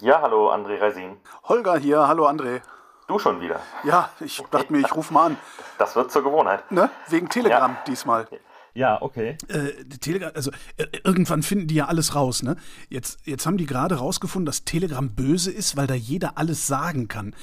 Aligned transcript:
Ja, 0.00 0.20
hallo, 0.20 0.50
André 0.50 0.78
Reisin. 0.78 1.16
Holger 1.44 1.78
hier, 1.78 2.06
hallo 2.06 2.26
André. 2.26 2.60
Du 3.08 3.18
schon 3.18 3.40
wieder. 3.40 3.60
Ja, 3.84 4.10
ich 4.20 4.42
dachte 4.50 4.72
mir, 4.72 4.80
ich 4.80 4.94
rufe 4.94 5.14
mal 5.14 5.26
an. 5.26 5.36
Das 5.78 5.96
wird 5.96 6.10
zur 6.10 6.22
Gewohnheit. 6.22 6.70
Ne? 6.70 6.90
Wegen 7.08 7.28
Telegram 7.28 7.70
ja. 7.70 7.78
diesmal. 7.86 8.28
Ja, 8.74 9.00
okay. 9.00 9.38
Äh, 9.48 9.84
Telegram, 10.00 10.32
also 10.34 10.50
äh, 10.76 10.86
irgendwann 11.02 11.42
finden 11.42 11.66
die 11.66 11.76
ja 11.76 11.86
alles 11.86 12.14
raus, 12.14 12.42
ne? 12.42 12.56
Jetzt, 12.90 13.20
jetzt 13.24 13.46
haben 13.46 13.56
die 13.56 13.64
gerade 13.64 13.96
rausgefunden, 13.96 14.44
dass 14.44 14.64
Telegram 14.64 15.08
böse 15.08 15.50
ist, 15.50 15.78
weil 15.78 15.86
da 15.86 15.94
jeder 15.94 16.36
alles 16.36 16.66
sagen 16.66 17.08
kann. 17.08 17.34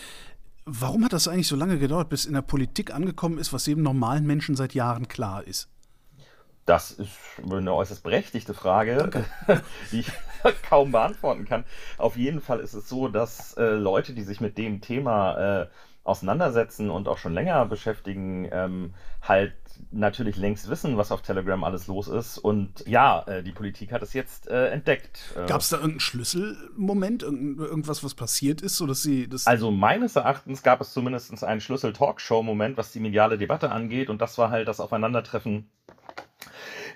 Warum 0.65 1.03
hat 1.03 1.13
das 1.13 1.27
eigentlich 1.27 1.47
so 1.47 1.55
lange 1.55 1.79
gedauert, 1.79 2.09
bis 2.09 2.25
in 2.25 2.33
der 2.33 2.43
Politik 2.43 2.93
angekommen 2.93 3.39
ist, 3.39 3.51
was 3.51 3.65
jedem 3.65 3.83
normalen 3.83 4.27
Menschen 4.27 4.55
seit 4.55 4.75
Jahren 4.75 5.07
klar 5.07 5.43
ist? 5.43 5.69
Das 6.65 6.91
ist 6.91 7.11
eine 7.43 7.73
äußerst 7.73 8.03
berechtigte 8.03 8.53
Frage, 8.53 9.09
die 9.91 10.01
ich 10.01 10.11
kaum 10.69 10.91
beantworten 10.91 11.45
kann. 11.45 11.65
Auf 11.97 12.15
jeden 12.15 12.41
Fall 12.41 12.59
ist 12.59 12.73
es 12.73 12.87
so, 12.87 13.07
dass 13.07 13.53
äh, 13.57 13.71
Leute, 13.71 14.13
die 14.13 14.23
sich 14.23 14.41
mit 14.41 14.57
dem 14.57 14.81
Thema 14.81 15.61
äh, 15.61 15.67
auseinandersetzen 16.03 16.89
und 16.89 17.07
auch 17.07 17.17
schon 17.17 17.33
länger 17.33 17.65
beschäftigen, 17.65 18.49
ähm, 18.51 18.93
halt 19.21 19.53
natürlich 19.91 20.35
längst 20.35 20.69
wissen, 20.69 20.97
was 20.97 21.11
auf 21.11 21.21
Telegram 21.21 21.63
alles 21.63 21.87
los 21.87 22.07
ist. 22.07 22.37
Und 22.37 22.85
ja, 22.85 23.23
äh, 23.23 23.43
die 23.43 23.51
Politik 23.51 23.91
hat 23.91 24.03
es 24.03 24.13
jetzt 24.13 24.47
äh, 24.47 24.67
entdeckt. 24.67 25.33
Gab 25.47 25.61
es 25.61 25.69
da 25.69 25.77
irgendeinen 25.77 25.99
Schlüsselmoment, 26.01 27.23
irgend, 27.23 27.59
irgendwas, 27.59 28.03
was 28.03 28.13
passiert 28.13 28.61
ist, 28.61 28.77
sodass 28.77 29.01
sie 29.01 29.27
das. 29.27 29.47
Also 29.47 29.71
meines 29.71 30.15
Erachtens 30.15 30.61
gab 30.61 30.81
es 30.81 30.93
zumindest 30.93 31.43
einen 31.43 31.61
Schlüssel-Talkshow-Moment, 31.61 32.77
was 32.77 32.91
die 32.91 32.99
mediale 32.99 33.37
Debatte 33.37 33.71
angeht. 33.71 34.09
Und 34.09 34.21
das 34.21 34.37
war 34.37 34.51
halt 34.51 34.67
das 34.67 34.79
Aufeinandertreffen 34.79 35.69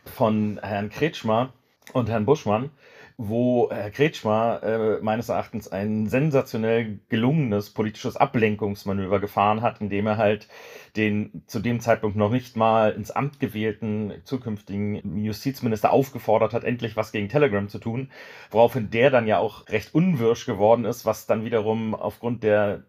von 0.06 0.60
Herrn 0.62 0.90
Kretschmer 0.90 1.54
und 1.94 2.10
Herrn 2.10 2.26
Buschmann 2.26 2.72
wo 3.18 3.70
Herr 3.72 3.90
Kretschmer 3.90 4.62
äh, 4.62 5.04
meines 5.04 5.30
Erachtens 5.30 5.68
ein 5.68 6.08
sensationell 6.08 7.00
gelungenes 7.10 7.72
politisches 7.72 8.16
Ablenkungsmanöver 8.16 9.20
gefahren 9.20 9.64
hat, 9.64 9.82
indem 9.82 10.06
er 10.06 10.18
halt 10.18 10.48
den 10.96 11.44
zu 11.48 11.60
dem 11.60 11.80
Zeitpunkt 11.80 12.16
noch 12.16 12.32
nicht 12.32 12.56
mal 12.56 12.92
ins 12.92 13.10
Amt 13.10 13.40
gewählten 13.40 14.14
zukünftigen 14.24 15.18
Justizminister 15.18 15.92
aufgefordert 15.92 16.54
hat, 16.54 16.64
endlich 16.64 16.96
was 16.96 17.12
gegen 17.12 17.28
Telegram 17.28 17.68
zu 17.70 17.80
tun, 17.80 18.12
woraufhin 18.52 18.92
der 18.92 19.10
dann 19.10 19.26
ja 19.26 19.40
auch 19.40 19.68
recht 19.70 19.96
unwirsch 19.96 20.46
geworden 20.46 20.86
ist, 20.86 21.06
was 21.06 21.26
dann 21.26 21.44
wiederum 21.44 21.96
aufgrund 21.96 22.44
der 22.44 22.84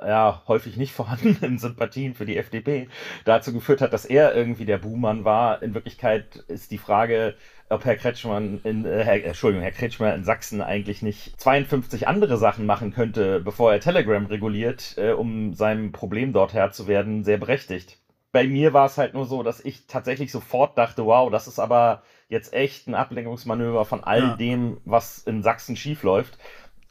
ja 0.00 0.42
häufig 0.46 0.76
nicht 0.76 0.92
vorhandenen 1.02 1.58
Sympathien 1.58 2.14
für 2.14 2.26
die 2.26 2.36
FDP 2.36 2.88
dazu 3.24 3.52
geführt 3.52 3.80
hat, 3.80 3.92
dass 3.92 4.04
er 4.04 4.34
irgendwie 4.34 4.64
der 4.64 4.78
Buhmann 4.78 5.24
war. 5.24 5.60
In 5.62 5.74
Wirklichkeit 5.74 6.36
ist 6.48 6.70
die 6.70 6.78
Frage, 6.78 7.34
ob 7.72 7.84
Herr 7.84 7.96
Kretschmann 7.96 8.60
in, 8.64 8.84
äh, 8.84 9.04
Herr, 9.04 9.24
Entschuldigung, 9.24 9.62
Herr 9.62 9.72
Kretschmer 9.72 10.14
in 10.14 10.24
Sachsen 10.24 10.60
eigentlich 10.60 11.02
nicht 11.02 11.40
52 11.40 12.06
andere 12.06 12.36
Sachen 12.36 12.66
machen 12.66 12.92
könnte, 12.92 13.40
bevor 13.40 13.72
er 13.72 13.80
Telegram 13.80 14.24
reguliert, 14.26 14.94
äh, 14.98 15.12
um 15.12 15.54
seinem 15.54 15.92
Problem 15.92 16.32
dort 16.32 16.52
Herr 16.52 16.72
zu 16.72 16.86
werden, 16.86 17.24
sehr 17.24 17.38
berechtigt. 17.38 17.98
Bei 18.30 18.46
mir 18.46 18.72
war 18.72 18.86
es 18.86 18.96
halt 18.96 19.14
nur 19.14 19.26
so, 19.26 19.42
dass 19.42 19.64
ich 19.64 19.86
tatsächlich 19.86 20.32
sofort 20.32 20.78
dachte, 20.78 21.04
wow, 21.04 21.30
das 21.30 21.48
ist 21.48 21.58
aber 21.58 22.02
jetzt 22.28 22.54
echt 22.54 22.88
ein 22.88 22.94
Ablenkungsmanöver 22.94 23.84
von 23.84 24.02
all 24.04 24.20
ja. 24.20 24.36
dem, 24.36 24.78
was 24.84 25.18
in 25.18 25.42
Sachsen 25.42 25.76
schiefläuft. 25.76 26.38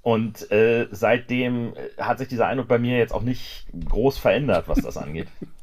Und 0.03 0.51
äh, 0.51 0.87
seitdem 0.91 1.73
hat 1.97 2.19
sich 2.19 2.27
dieser 2.27 2.47
Eindruck 2.47 2.67
bei 2.67 2.79
mir 2.79 2.97
jetzt 2.97 3.13
auch 3.13 3.21
nicht 3.21 3.67
groß 3.87 4.17
verändert, 4.17 4.67
was 4.67 4.81
das 4.81 4.97
angeht. 4.97 5.27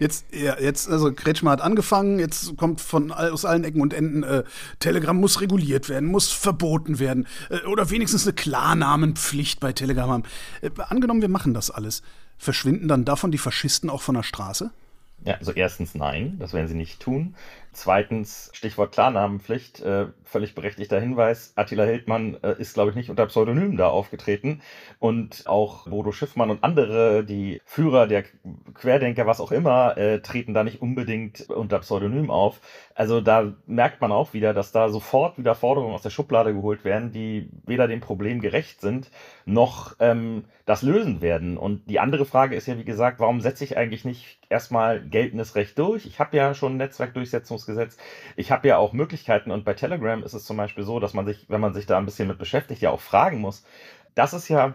Jetzt, 0.00 0.26
ja, 0.32 0.58
jetzt, 0.58 0.88
also 0.88 1.12
Kretschmer 1.12 1.52
hat 1.52 1.60
angefangen, 1.60 2.18
jetzt 2.18 2.56
kommt 2.56 2.80
von 2.80 3.12
aus 3.12 3.44
allen 3.44 3.64
Ecken 3.64 3.80
und 3.80 3.92
Enden, 3.92 4.22
äh, 4.22 4.44
Telegram 4.78 5.16
muss 5.16 5.40
reguliert 5.40 5.88
werden, 5.88 6.08
muss 6.08 6.30
verboten 6.30 6.98
werden 6.98 7.26
äh, 7.50 7.66
oder 7.66 7.90
wenigstens 7.90 8.26
eine 8.26 8.34
Klarnamenpflicht 8.34 9.60
bei 9.60 9.72
Telegram 9.72 10.10
haben. 10.10 10.22
Äh, 10.60 10.70
angenommen, 10.88 11.22
wir 11.22 11.28
machen 11.28 11.54
das 11.54 11.70
alles. 11.70 12.02
Verschwinden 12.38 12.88
dann 12.88 13.04
davon 13.04 13.30
die 13.30 13.38
Faschisten 13.38 13.90
auch 13.90 14.02
von 14.02 14.14
der 14.14 14.22
Straße? 14.22 14.70
Ja, 15.24 15.34
also 15.36 15.52
erstens 15.52 15.94
nein, 15.94 16.36
das 16.38 16.52
werden 16.52 16.68
sie 16.68 16.74
nicht 16.74 17.00
tun. 17.00 17.34
Zweitens, 17.74 18.50
Stichwort 18.52 18.92
Klarnamenpflicht, 18.92 19.80
äh, 19.80 20.06
völlig 20.22 20.54
berechtigter 20.54 21.00
Hinweis. 21.00 21.52
Attila 21.56 21.84
Hildmann 21.84 22.38
äh, 22.42 22.54
ist, 22.58 22.74
glaube 22.74 22.90
ich, 22.90 22.96
nicht 22.96 23.10
unter 23.10 23.26
Pseudonym 23.26 23.76
da 23.76 23.88
aufgetreten. 23.88 24.62
Und 25.00 25.46
auch 25.46 25.88
Bodo 25.88 26.12
Schiffmann 26.12 26.50
und 26.50 26.62
andere, 26.62 27.24
die 27.24 27.60
Führer 27.64 28.06
der 28.06 28.24
Querdenker, 28.74 29.26
was 29.26 29.40
auch 29.40 29.50
immer, 29.50 29.98
äh, 29.98 30.20
treten 30.20 30.54
da 30.54 30.62
nicht 30.62 30.82
unbedingt 30.82 31.50
unter 31.50 31.80
Pseudonym 31.80 32.30
auf. 32.30 32.60
Also 32.94 33.20
da 33.20 33.52
merkt 33.66 34.00
man 34.00 34.12
auch 34.12 34.32
wieder, 34.34 34.54
dass 34.54 34.70
da 34.70 34.88
sofort 34.88 35.36
wieder 35.36 35.56
Forderungen 35.56 35.94
aus 35.94 36.02
der 36.02 36.10
Schublade 36.10 36.54
geholt 36.54 36.84
werden, 36.84 37.10
die 37.10 37.50
weder 37.66 37.88
dem 37.88 38.00
Problem 38.00 38.40
gerecht 38.40 38.80
sind, 38.80 39.10
noch 39.46 39.96
ähm, 39.98 40.44
das 40.64 40.82
lösen 40.82 41.20
werden. 41.20 41.58
Und 41.58 41.90
die 41.90 42.00
andere 42.00 42.24
Frage 42.24 42.54
ist 42.54 42.66
ja, 42.66 42.78
wie 42.78 42.84
gesagt, 42.84 43.20
warum 43.20 43.40
setze 43.40 43.64
ich 43.64 43.76
eigentlich 43.76 44.04
nicht 44.04 44.38
erstmal 44.48 45.02
geltendes 45.02 45.56
Recht 45.56 45.78
durch? 45.78 46.06
Ich 46.06 46.20
habe 46.20 46.36
ja 46.36 46.54
schon 46.54 46.76
Netzwerkdurchsetzungs 46.76 47.63
Verfassungsgesetz. 47.64 47.96
Ich 48.36 48.50
habe 48.50 48.68
ja 48.68 48.78
auch 48.78 48.92
Möglichkeiten 48.92 49.50
und 49.50 49.64
bei 49.64 49.74
Telegram 49.74 50.22
ist 50.22 50.34
es 50.34 50.44
zum 50.44 50.56
Beispiel 50.56 50.84
so, 50.84 51.00
dass 51.00 51.14
man 51.14 51.26
sich, 51.26 51.46
wenn 51.48 51.60
man 51.60 51.74
sich 51.74 51.86
da 51.86 51.98
ein 51.98 52.04
bisschen 52.04 52.28
mit 52.28 52.38
beschäftigt, 52.38 52.82
ja 52.82 52.90
auch 52.90 53.00
fragen 53.00 53.40
muss. 53.40 53.64
Das 54.14 54.34
ist 54.34 54.48
ja 54.48 54.74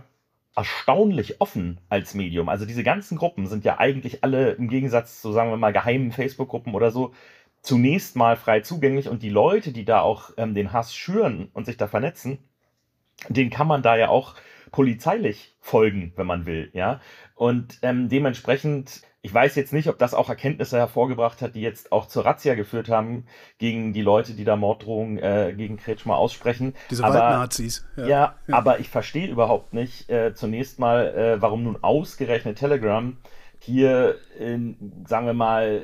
erstaunlich 0.55 1.39
offen 1.41 1.79
als 1.89 2.13
Medium. 2.13 2.49
Also 2.49 2.65
diese 2.65 2.83
ganzen 2.83 3.17
Gruppen 3.17 3.47
sind 3.47 3.63
ja 3.63 3.79
eigentlich 3.79 4.23
alle 4.23 4.51
im 4.51 4.67
Gegensatz 4.67 5.21
zu, 5.21 5.31
sagen 5.31 5.51
wir 5.51 5.57
mal, 5.57 5.73
geheimen 5.73 6.11
Facebook-Gruppen 6.11 6.73
oder 6.73 6.91
so, 6.91 7.13
zunächst 7.61 8.15
mal 8.15 8.35
frei 8.35 8.61
zugänglich 8.61 9.09
und 9.09 9.21
die 9.21 9.29
Leute, 9.29 9.71
die 9.71 9.85
da 9.85 10.01
auch 10.01 10.31
ähm, 10.37 10.55
den 10.55 10.73
Hass 10.73 10.95
schüren 10.95 11.49
und 11.53 11.65
sich 11.65 11.77
da 11.77 11.87
vernetzen, 11.87 12.39
den 13.27 13.49
kann 13.49 13.67
man 13.67 13.81
da 13.81 13.95
ja 13.97 14.09
auch 14.09 14.35
polizeilich 14.71 15.55
folgen, 15.59 16.13
wenn 16.15 16.27
man 16.27 16.45
will, 16.45 16.69
ja. 16.73 17.01
Und 17.35 17.79
ähm, 17.81 18.07
dementsprechend 18.07 19.01
ich 19.21 19.33
weiß 19.33 19.55
jetzt 19.55 19.73
nicht, 19.73 19.89
ob 19.89 19.97
das 19.97 20.13
auch 20.13 20.29
Erkenntnisse 20.29 20.77
hervorgebracht 20.77 21.41
hat, 21.41 21.55
die 21.55 21.61
jetzt 21.61 21.91
auch 21.91 22.07
zur 22.07 22.25
Razzia 22.25 22.55
geführt 22.55 22.87
haben 22.87 23.25
gegen 23.57 23.91
die 23.91 24.01
Leute, 24.01 24.33
die 24.33 24.45
da 24.45 24.55
Morddrohungen 24.55 25.17
äh, 25.17 25.53
gegen 25.55 25.75
Kretschmer 25.75 26.17
aussprechen. 26.17 26.73
Diese 26.89 27.03
aber, 27.03 27.15
Waldnazis. 27.15 27.85
Ja. 27.97 28.05
ja, 28.05 28.35
ja, 28.47 28.55
aber 28.55 28.79
ich 28.79 28.89
verstehe 28.89 29.27
überhaupt 29.27 29.73
nicht 29.73 30.09
äh, 30.09 30.33
zunächst 30.33 30.79
mal, 30.79 31.07
äh, 31.07 31.41
warum 31.41 31.63
nun 31.63 31.83
ausgerechnet 31.83 32.57
Telegram 32.57 33.17
hier, 33.59 34.15
in, 34.39 35.03
sagen 35.05 35.25
wir 35.25 35.33
mal, 35.33 35.83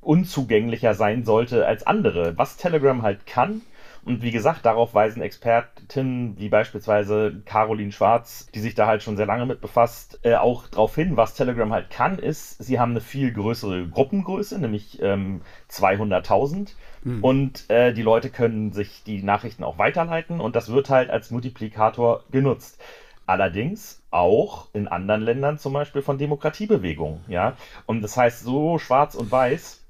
unzugänglicher 0.00 0.94
sein 0.94 1.24
sollte 1.24 1.66
als 1.66 1.86
andere. 1.86 2.38
Was 2.38 2.56
Telegram 2.56 3.02
halt 3.02 3.26
kann, 3.26 3.60
und 4.04 4.22
wie 4.22 4.30
gesagt, 4.30 4.66
darauf 4.66 4.94
weisen 4.94 5.22
Expertinnen 5.22 6.38
wie 6.38 6.48
beispielsweise 6.48 7.42
Caroline 7.44 7.92
Schwarz, 7.92 8.46
die 8.54 8.60
sich 8.60 8.74
da 8.74 8.86
halt 8.86 9.02
schon 9.02 9.16
sehr 9.16 9.26
lange 9.26 9.46
mit 9.46 9.60
befasst, 9.60 10.20
äh, 10.22 10.34
auch 10.34 10.68
darauf 10.68 10.94
hin, 10.94 11.16
was 11.16 11.34
Telegram 11.34 11.72
halt 11.72 11.90
kann, 11.90 12.18
ist, 12.18 12.62
sie 12.62 12.78
haben 12.78 12.90
eine 12.90 13.00
viel 13.00 13.32
größere 13.32 13.88
Gruppengröße, 13.88 14.58
nämlich 14.58 15.00
ähm, 15.02 15.40
200.000. 15.70 16.74
Hm. 17.02 17.24
Und 17.24 17.70
äh, 17.70 17.94
die 17.94 18.02
Leute 18.02 18.30
können 18.30 18.72
sich 18.72 19.04
die 19.04 19.22
Nachrichten 19.22 19.64
auch 19.64 19.78
weiterleiten 19.78 20.40
und 20.40 20.54
das 20.54 20.70
wird 20.70 20.90
halt 20.90 21.10
als 21.10 21.30
Multiplikator 21.30 22.24
genutzt. 22.30 22.80
Allerdings 23.26 24.02
auch 24.10 24.68
in 24.74 24.86
anderen 24.86 25.22
Ländern 25.22 25.58
zum 25.58 25.72
Beispiel 25.72 26.02
von 26.02 26.18
Demokratiebewegungen, 26.18 27.20
ja. 27.28 27.56
Und 27.86 28.02
das 28.02 28.18
heißt, 28.18 28.42
so 28.42 28.78
schwarz 28.78 29.14
und 29.14 29.32
weiß 29.32 29.83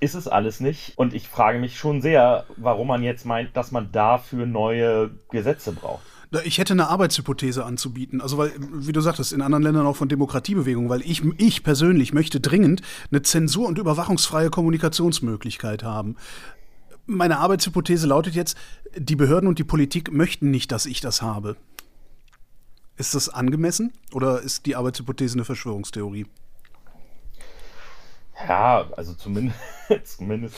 ist 0.00 0.14
es 0.14 0.28
alles 0.28 0.60
nicht. 0.60 0.92
Und 0.96 1.14
ich 1.14 1.28
frage 1.28 1.58
mich 1.58 1.78
schon 1.78 2.00
sehr, 2.02 2.44
warum 2.56 2.88
man 2.88 3.02
jetzt 3.02 3.24
meint, 3.24 3.56
dass 3.56 3.70
man 3.70 3.90
dafür 3.92 4.46
neue 4.46 5.10
Gesetze 5.30 5.72
braucht. 5.72 6.02
Ich 6.44 6.58
hätte 6.58 6.74
eine 6.74 6.88
Arbeitshypothese 6.88 7.64
anzubieten. 7.64 8.20
Also, 8.20 8.36
weil, 8.36 8.52
wie 8.58 8.92
du 8.92 9.00
sagtest, 9.00 9.32
in 9.32 9.40
anderen 9.40 9.62
Ländern 9.62 9.86
auch 9.86 9.96
von 9.96 10.08
Demokratiebewegungen, 10.08 10.90
weil 10.90 11.00
ich, 11.00 11.22
ich 11.38 11.62
persönlich 11.62 12.12
möchte 12.12 12.38
dringend 12.38 12.82
eine 13.10 13.22
zensur- 13.22 13.66
und 13.66 13.78
überwachungsfreie 13.78 14.50
Kommunikationsmöglichkeit 14.50 15.82
haben. 15.82 16.16
Meine 17.06 17.38
Arbeitshypothese 17.38 18.06
lautet 18.06 18.34
jetzt, 18.34 18.58
die 18.94 19.16
Behörden 19.16 19.48
und 19.48 19.58
die 19.58 19.64
Politik 19.64 20.12
möchten 20.12 20.50
nicht, 20.50 20.70
dass 20.70 20.84
ich 20.84 21.00
das 21.00 21.22
habe. 21.22 21.56
Ist 22.98 23.14
das 23.14 23.30
angemessen 23.30 23.92
oder 24.12 24.42
ist 24.42 24.66
die 24.66 24.76
Arbeitshypothese 24.76 25.36
eine 25.36 25.44
Verschwörungstheorie? 25.46 26.26
Ja, 28.46 28.86
also 28.96 29.14
zumindest, 29.14 29.58
zumindest 30.04 30.56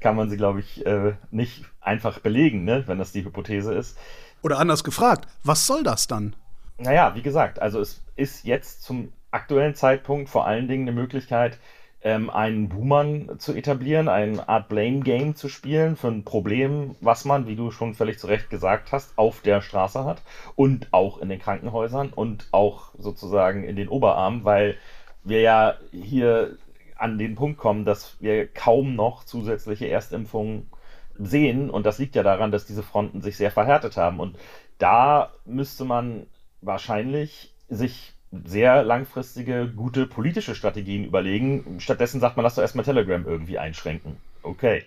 kann 0.00 0.16
man 0.16 0.30
sie, 0.30 0.36
glaube 0.36 0.60
ich, 0.60 0.84
äh, 0.86 1.14
nicht 1.30 1.64
einfach 1.80 2.20
belegen, 2.20 2.64
ne, 2.64 2.84
wenn 2.86 2.98
das 2.98 3.12
die 3.12 3.24
Hypothese 3.24 3.74
ist. 3.74 3.98
Oder 4.42 4.58
anders 4.58 4.84
gefragt, 4.84 5.26
was 5.42 5.66
soll 5.66 5.82
das 5.82 6.06
dann? 6.06 6.36
Naja, 6.78 7.14
wie 7.14 7.22
gesagt, 7.22 7.60
also 7.60 7.80
es 7.80 8.02
ist 8.16 8.44
jetzt 8.44 8.82
zum 8.82 9.12
aktuellen 9.30 9.74
Zeitpunkt 9.74 10.28
vor 10.28 10.46
allen 10.46 10.68
Dingen 10.68 10.82
eine 10.82 10.92
Möglichkeit, 10.92 11.58
ähm, 12.02 12.30
einen 12.30 12.68
Boomer 12.68 13.38
zu 13.38 13.54
etablieren, 13.54 14.08
eine 14.08 14.48
Art 14.48 14.68
Blame-Game 14.68 15.34
zu 15.34 15.48
spielen 15.48 15.96
für 15.96 16.08
ein 16.08 16.24
Problem, 16.24 16.94
was 17.00 17.24
man, 17.24 17.46
wie 17.46 17.56
du 17.56 17.70
schon 17.70 17.94
völlig 17.94 18.18
zu 18.18 18.26
Recht 18.26 18.50
gesagt 18.50 18.92
hast, 18.92 19.16
auf 19.18 19.40
der 19.40 19.62
Straße 19.62 20.04
hat 20.04 20.22
und 20.54 20.92
auch 20.92 21.18
in 21.18 21.28
den 21.28 21.40
Krankenhäusern 21.40 22.10
und 22.10 22.46
auch 22.52 22.92
sozusagen 22.98 23.64
in 23.64 23.76
den 23.76 23.88
Oberarmen, 23.88 24.44
weil 24.44 24.76
wir 25.24 25.40
ja 25.40 25.74
hier 25.90 26.56
an 26.96 27.18
den 27.18 27.34
Punkt 27.34 27.58
kommen, 27.58 27.84
dass 27.84 28.16
wir 28.20 28.46
kaum 28.46 28.94
noch 28.94 29.24
zusätzliche 29.24 29.88
Erstimpfungen 29.88 30.70
sehen. 31.18 31.70
Und 31.70 31.86
das 31.86 31.98
liegt 31.98 32.14
ja 32.14 32.22
daran, 32.22 32.50
dass 32.50 32.66
diese 32.66 32.82
Fronten 32.82 33.22
sich 33.22 33.36
sehr 33.36 33.50
verhärtet 33.50 33.96
haben. 33.96 34.20
Und 34.20 34.36
da 34.78 35.32
müsste 35.44 35.84
man 35.84 36.26
wahrscheinlich 36.60 37.54
sich 37.68 38.14
sehr 38.44 38.82
langfristige, 38.82 39.68
gute 39.68 40.06
politische 40.06 40.54
Strategien 40.54 41.04
überlegen. 41.04 41.80
Stattdessen 41.80 42.20
sagt 42.20 42.36
man, 42.36 42.44
lass 42.44 42.56
doch 42.56 42.62
erstmal 42.62 42.84
Telegram 42.84 43.24
irgendwie 43.26 43.58
einschränken. 43.58 44.16
Okay. 44.42 44.84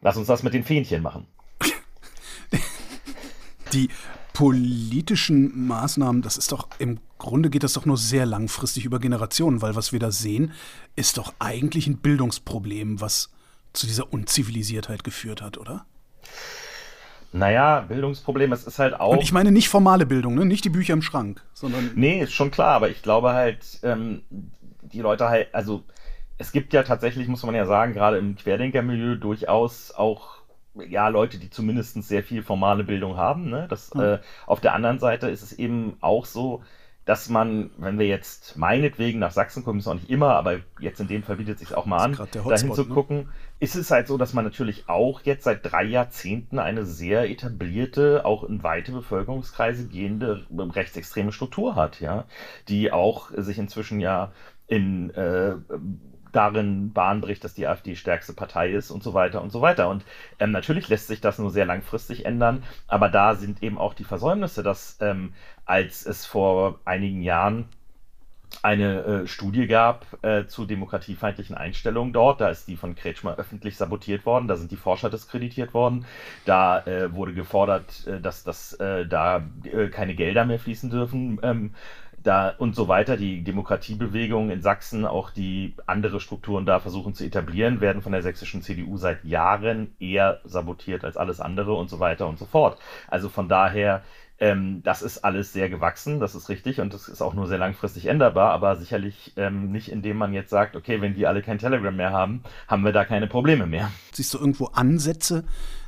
Lass 0.00 0.16
uns 0.16 0.26
das 0.26 0.42
mit 0.42 0.54
den 0.54 0.64
Fähnchen 0.64 1.02
machen. 1.02 1.26
Die 3.72 3.88
politischen 4.40 5.66
Maßnahmen, 5.66 6.22
das 6.22 6.38
ist 6.38 6.50
doch 6.50 6.66
im 6.78 6.98
Grunde 7.18 7.50
geht 7.50 7.62
das 7.62 7.74
doch 7.74 7.84
nur 7.84 7.98
sehr 7.98 8.24
langfristig 8.24 8.86
über 8.86 8.98
Generationen, 8.98 9.60
weil 9.60 9.76
was 9.76 9.92
wir 9.92 9.98
da 9.98 10.10
sehen, 10.10 10.54
ist 10.96 11.18
doch 11.18 11.34
eigentlich 11.38 11.86
ein 11.86 11.98
Bildungsproblem, 11.98 13.02
was 13.02 13.30
zu 13.74 13.86
dieser 13.86 14.10
Unzivilisiertheit 14.10 15.04
geführt 15.04 15.42
hat, 15.42 15.58
oder? 15.58 15.84
Naja, 17.34 17.80
Bildungsproblem, 17.80 18.50
es 18.54 18.64
ist 18.64 18.78
halt 18.78 18.98
auch. 18.98 19.12
Und 19.12 19.22
ich 19.22 19.32
meine 19.32 19.52
nicht 19.52 19.68
formale 19.68 20.06
Bildung, 20.06 20.36
ne? 20.36 20.46
nicht 20.46 20.64
die 20.64 20.70
Bücher 20.70 20.94
im 20.94 21.02
Schrank, 21.02 21.44
sondern. 21.52 21.90
Nee, 21.94 22.22
ist 22.22 22.32
schon 22.32 22.50
klar, 22.50 22.76
aber 22.76 22.88
ich 22.88 23.02
glaube 23.02 23.34
halt, 23.34 23.80
ähm, 23.82 24.22
die 24.80 25.00
Leute 25.00 25.28
halt, 25.28 25.54
also 25.54 25.82
es 26.38 26.50
gibt 26.50 26.72
ja 26.72 26.82
tatsächlich, 26.82 27.28
muss 27.28 27.42
man 27.42 27.54
ja 27.54 27.66
sagen, 27.66 27.92
gerade 27.92 28.16
im 28.16 28.36
Querdenkermilieu 28.36 29.16
durchaus 29.16 29.92
auch 29.92 30.39
ja, 30.74 31.08
Leute, 31.08 31.38
die 31.38 31.50
zumindest 31.50 32.02
sehr 32.02 32.22
viel 32.22 32.42
formale 32.42 32.84
Bildung 32.84 33.16
haben. 33.16 33.50
Ne? 33.50 33.66
Das, 33.68 33.94
mhm. 33.94 34.00
äh, 34.00 34.18
auf 34.46 34.60
der 34.60 34.74
anderen 34.74 34.98
Seite 34.98 35.28
ist 35.28 35.42
es 35.42 35.52
eben 35.52 35.96
auch 36.00 36.26
so, 36.26 36.62
dass 37.06 37.28
man, 37.28 37.70
wenn 37.78 37.98
wir 37.98 38.06
jetzt 38.06 38.56
meinetwegen 38.56 39.18
nach 39.18 39.32
Sachsen 39.32 39.64
kommen, 39.64 39.80
ist 39.80 39.88
auch 39.88 39.94
nicht 39.94 40.10
immer, 40.10 40.36
aber 40.36 40.60
jetzt 40.78 41.00
in 41.00 41.08
dem 41.08 41.22
Fall 41.22 41.36
bietet 41.36 41.54
es 41.54 41.68
sich 41.68 41.76
auch 41.76 41.86
mal 41.86 41.98
an, 41.98 42.12
dahin 42.12 42.72
zu 42.72 42.84
ne? 42.84 42.88
gucken, 42.88 43.28
ist 43.58 43.74
es 43.74 43.90
halt 43.90 44.06
so, 44.06 44.16
dass 44.16 44.32
man 44.32 44.44
natürlich 44.44 44.88
auch 44.88 45.22
jetzt 45.22 45.44
seit 45.44 45.60
drei 45.62 45.84
Jahrzehnten 45.84 46.58
eine 46.58 46.84
sehr 46.84 47.28
etablierte, 47.28 48.24
auch 48.24 48.44
in 48.44 48.62
weite 48.62 48.92
Bevölkerungskreise 48.92 49.88
gehende 49.88 50.46
rechtsextreme 50.50 51.32
Struktur 51.32 51.74
hat, 51.74 52.00
ja, 52.00 52.26
die 52.68 52.92
auch 52.92 53.30
sich 53.36 53.58
inzwischen 53.58 53.98
ja 53.98 54.30
in 54.68 55.10
äh, 55.10 55.54
darin 56.32 56.92
Bahn 56.92 57.20
bricht, 57.20 57.44
dass 57.44 57.54
die 57.54 57.66
AfD 57.66 57.96
stärkste 57.96 58.32
Partei 58.32 58.70
ist 58.70 58.90
und 58.90 59.02
so 59.02 59.14
weiter 59.14 59.42
und 59.42 59.50
so 59.50 59.60
weiter. 59.60 59.88
Und 59.88 60.04
ähm, 60.38 60.50
natürlich 60.50 60.88
lässt 60.88 61.08
sich 61.08 61.20
das 61.20 61.38
nur 61.38 61.50
sehr 61.50 61.66
langfristig 61.66 62.26
ändern, 62.26 62.62
aber 62.88 63.08
da 63.08 63.34
sind 63.34 63.62
eben 63.62 63.78
auch 63.78 63.94
die 63.94 64.04
Versäumnisse, 64.04 64.62
dass 64.62 64.98
ähm, 65.00 65.34
als 65.64 66.06
es 66.06 66.26
vor 66.26 66.80
einigen 66.84 67.22
Jahren 67.22 67.68
eine 68.62 69.02
äh, 69.04 69.26
Studie 69.26 69.66
gab 69.66 70.06
äh, 70.22 70.46
zu 70.46 70.66
demokratiefeindlichen 70.66 71.56
Einstellungen 71.56 72.12
dort. 72.12 72.40
Da 72.40 72.50
ist 72.50 72.68
die 72.68 72.76
von 72.76 72.94
Kretschmer 72.94 73.36
öffentlich 73.36 73.76
sabotiert 73.76 74.26
worden. 74.26 74.48
Da 74.48 74.56
sind 74.56 74.70
die 74.70 74.76
Forscher 74.76 75.08
diskreditiert 75.08 75.72
worden. 75.72 76.04
Da 76.44 76.84
äh, 76.86 77.14
wurde 77.14 77.32
gefordert, 77.32 78.06
äh, 78.06 78.20
dass, 78.20 78.44
dass 78.44 78.74
äh, 78.74 79.06
da 79.06 79.44
äh, 79.64 79.88
keine 79.88 80.14
Gelder 80.14 80.44
mehr 80.44 80.58
fließen 80.58 80.90
dürfen. 80.90 81.38
Ähm, 81.42 81.74
da 82.22 82.50
und 82.58 82.74
so 82.74 82.88
weiter. 82.88 83.16
Die 83.16 83.42
Demokratiebewegung 83.42 84.50
in 84.50 84.62
Sachsen, 84.62 85.04
auch 85.04 85.30
die 85.30 85.74
andere 85.86 86.20
Strukturen 86.20 86.66
da 86.66 86.78
versuchen 86.80 87.14
zu 87.14 87.24
etablieren, 87.24 87.80
werden 87.80 88.02
von 88.02 88.12
der 88.12 88.22
sächsischen 88.22 88.62
CDU 88.62 88.96
seit 88.96 89.24
Jahren 89.24 89.94
eher 89.98 90.40
sabotiert 90.44 91.04
als 91.04 91.16
alles 91.16 91.40
andere 91.40 91.74
und 91.74 91.88
so 91.88 92.00
weiter 92.00 92.26
und 92.28 92.38
so 92.38 92.46
fort. 92.46 92.78
Also 93.08 93.28
von 93.28 93.48
daher, 93.48 94.02
ähm, 94.38 94.82
das 94.82 95.02
ist 95.02 95.18
alles 95.18 95.52
sehr 95.52 95.68
gewachsen, 95.68 96.20
das 96.20 96.34
ist 96.34 96.48
richtig 96.48 96.80
und 96.80 96.94
das 96.94 97.08
ist 97.08 97.22
auch 97.22 97.34
nur 97.34 97.46
sehr 97.46 97.58
langfristig 97.58 98.06
änderbar, 98.06 98.52
aber 98.52 98.76
sicherlich 98.76 99.32
ähm, 99.36 99.70
nicht, 99.70 99.90
indem 99.90 100.16
man 100.16 100.32
jetzt 100.32 100.50
sagt, 100.50 100.76
okay, 100.76 101.00
wenn 101.00 101.14
die 101.14 101.26
alle 101.26 101.42
kein 101.42 101.58
Telegram 101.58 101.94
mehr 101.94 102.12
haben, 102.12 102.42
haben 102.66 102.84
wir 102.84 102.92
da 102.92 103.04
keine 103.04 103.26
Probleme 103.26 103.66
mehr. 103.66 103.90
Siehst 104.12 104.32
du 104.34 104.38
irgendwo 104.38 104.66
Ansätze, 104.66 105.44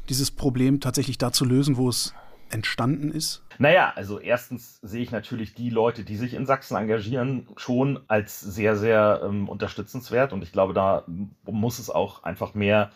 dieses 0.09 0.31
Problem 0.31 0.81
tatsächlich 0.81 1.19
da 1.19 1.33
zu 1.33 1.45
lösen, 1.45 1.77
wo 1.77 1.89
es 1.89 2.15
entstanden 2.51 3.11
ist? 3.11 3.43
Naja, 3.63 3.93
also 3.95 4.19
erstens 4.19 4.81
sehe 4.83 5.05
ich 5.05 5.13
natürlich 5.13 5.55
die 5.55 5.71
Leute, 5.71 6.03
die 6.03 6.17
sich 6.17 6.35
in 6.35 6.47
Sachsen 6.47 6.77
engagieren, 6.77 7.47
schon 7.57 8.01
als 8.09 8.41
sehr, 8.41 8.75
sehr 8.75 9.21
ähm, 9.23 9.49
unterstützenswert. 9.49 10.33
Und 10.33 10.43
ich 10.43 10.51
glaube, 10.51 10.75
da 10.75 11.05
muss 11.45 11.79
es 11.79 11.89
auch 11.89 12.25
einfach 12.25 12.55
mehr 12.55 12.91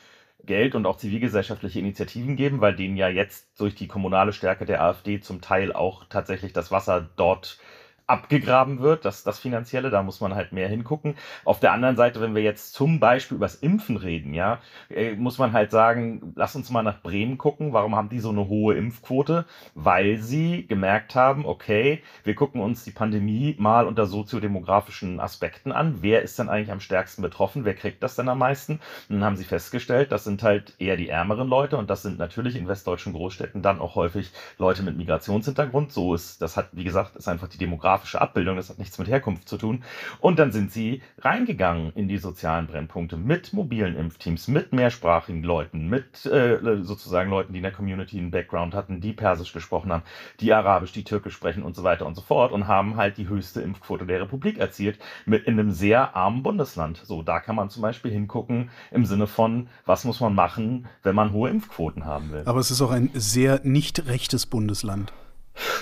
Geld 0.44 0.74
und 0.74 0.84
auch 0.84 0.96
zivilgesellschaftliche 0.96 1.78
Initiativen 1.78 2.34
geben, 2.34 2.60
weil 2.60 2.74
denen 2.74 2.96
ja 2.96 3.08
jetzt 3.08 3.60
durch 3.60 3.76
die 3.76 3.86
kommunale 3.86 4.32
Stärke 4.32 4.66
der 4.66 4.82
AfD 4.82 5.20
zum 5.20 5.40
Teil 5.40 5.72
auch 5.72 6.04
tatsächlich 6.08 6.52
das 6.52 6.72
Wasser 6.72 7.10
dort 7.14 7.60
abgegraben 8.06 8.80
wird, 8.80 9.04
das, 9.04 9.24
das 9.24 9.38
Finanzielle, 9.38 9.90
da 9.90 10.02
muss 10.02 10.20
man 10.20 10.34
halt 10.34 10.52
mehr 10.52 10.68
hingucken. 10.68 11.16
Auf 11.44 11.58
der 11.58 11.72
anderen 11.72 11.96
Seite, 11.96 12.20
wenn 12.20 12.34
wir 12.34 12.42
jetzt 12.42 12.72
zum 12.72 13.00
Beispiel 13.00 13.36
übers 13.36 13.56
Impfen 13.56 13.96
reden, 13.96 14.32
ja, 14.32 14.60
äh, 14.90 15.14
muss 15.14 15.38
man 15.38 15.52
halt 15.52 15.72
sagen, 15.72 16.32
lass 16.36 16.54
uns 16.54 16.70
mal 16.70 16.82
nach 16.82 17.02
Bremen 17.02 17.36
gucken. 17.36 17.72
Warum 17.72 17.96
haben 17.96 18.08
die 18.08 18.20
so 18.20 18.30
eine 18.30 18.46
hohe 18.48 18.76
Impfquote? 18.76 19.44
Weil 19.74 20.18
sie 20.18 20.66
gemerkt 20.68 21.14
haben, 21.16 21.46
okay, 21.46 22.02
wir 22.22 22.36
gucken 22.36 22.60
uns 22.60 22.84
die 22.84 22.92
Pandemie 22.92 23.56
mal 23.58 23.86
unter 23.86 24.06
soziodemografischen 24.06 25.18
Aspekten 25.18 25.72
an. 25.72 25.98
Wer 26.00 26.22
ist 26.22 26.38
denn 26.38 26.48
eigentlich 26.48 26.70
am 26.70 26.80
stärksten 26.80 27.22
betroffen? 27.22 27.64
Wer 27.64 27.74
kriegt 27.74 28.02
das 28.02 28.14
denn 28.14 28.28
am 28.28 28.38
meisten? 28.38 28.74
Und 29.08 29.16
dann 29.16 29.24
haben 29.24 29.36
sie 29.36 29.44
festgestellt, 29.44 30.12
das 30.12 30.24
sind 30.24 30.44
halt 30.44 30.74
eher 30.78 30.96
die 30.96 31.08
ärmeren 31.08 31.48
Leute 31.48 31.76
und 31.76 31.90
das 31.90 32.02
sind 32.02 32.18
natürlich 32.18 32.54
in 32.54 32.68
westdeutschen 32.68 33.12
Großstädten 33.14 33.62
dann 33.62 33.80
auch 33.80 33.96
häufig 33.96 34.30
Leute 34.58 34.84
mit 34.84 34.96
Migrationshintergrund. 34.96 35.90
So 35.90 36.14
ist, 36.14 36.40
das 36.40 36.56
hat, 36.56 36.68
wie 36.72 36.84
gesagt, 36.84 37.16
ist 37.16 37.28
einfach 37.28 37.48
die 37.48 37.58
demografische 37.58 37.95
demografische 37.96 38.20
Abbildung, 38.20 38.56
das 38.56 38.68
hat 38.68 38.78
nichts 38.78 38.98
mit 38.98 39.08
Herkunft 39.08 39.48
zu 39.48 39.56
tun. 39.56 39.82
Und 40.20 40.38
dann 40.38 40.52
sind 40.52 40.70
sie 40.70 41.02
reingegangen 41.18 41.92
in 41.94 42.08
die 42.08 42.18
sozialen 42.18 42.66
Brennpunkte 42.66 43.16
mit 43.16 43.52
mobilen 43.52 43.96
Impfteams, 43.96 44.48
mit 44.48 44.72
mehrsprachigen 44.72 45.42
Leuten, 45.42 45.88
mit 45.88 46.26
äh, 46.26 46.58
sozusagen 46.82 47.30
Leuten, 47.30 47.52
die 47.52 47.58
in 47.58 47.62
der 47.62 47.72
Community 47.72 48.18
einen 48.18 48.30
Background 48.30 48.74
hatten, 48.74 49.00
die 49.00 49.12
Persisch 49.12 49.52
gesprochen 49.52 49.92
haben, 49.92 50.02
die 50.40 50.52
Arabisch, 50.52 50.92
die 50.92 51.04
Türkisch 51.04 51.34
sprechen 51.34 51.62
und 51.62 51.74
so 51.74 51.82
weiter 51.82 52.06
und 52.06 52.14
so 52.14 52.22
fort 52.22 52.52
und 52.52 52.66
haben 52.66 52.96
halt 52.96 53.16
die 53.16 53.28
höchste 53.28 53.60
Impfquote 53.60 54.06
der 54.06 54.20
Republik 54.20 54.58
erzielt 54.58 54.98
mit 55.24 55.44
in 55.44 55.58
einem 55.58 55.70
sehr 55.70 56.14
armen 56.14 56.42
Bundesland. 56.42 57.00
So, 57.04 57.22
da 57.22 57.40
kann 57.40 57.56
man 57.56 57.70
zum 57.70 57.82
Beispiel 57.82 58.10
hingucken 58.10 58.70
im 58.90 59.04
Sinne 59.06 59.26
von, 59.26 59.68
was 59.84 60.04
muss 60.04 60.20
man 60.20 60.34
machen, 60.34 60.86
wenn 61.02 61.14
man 61.14 61.32
hohe 61.32 61.50
Impfquoten 61.50 62.04
haben 62.04 62.32
will. 62.32 62.42
Aber 62.44 62.60
es 62.60 62.70
ist 62.70 62.82
auch 62.82 62.90
ein 62.90 63.10
sehr 63.14 63.60
nicht 63.64 64.06
rechtes 64.06 64.46
Bundesland. 64.46 65.12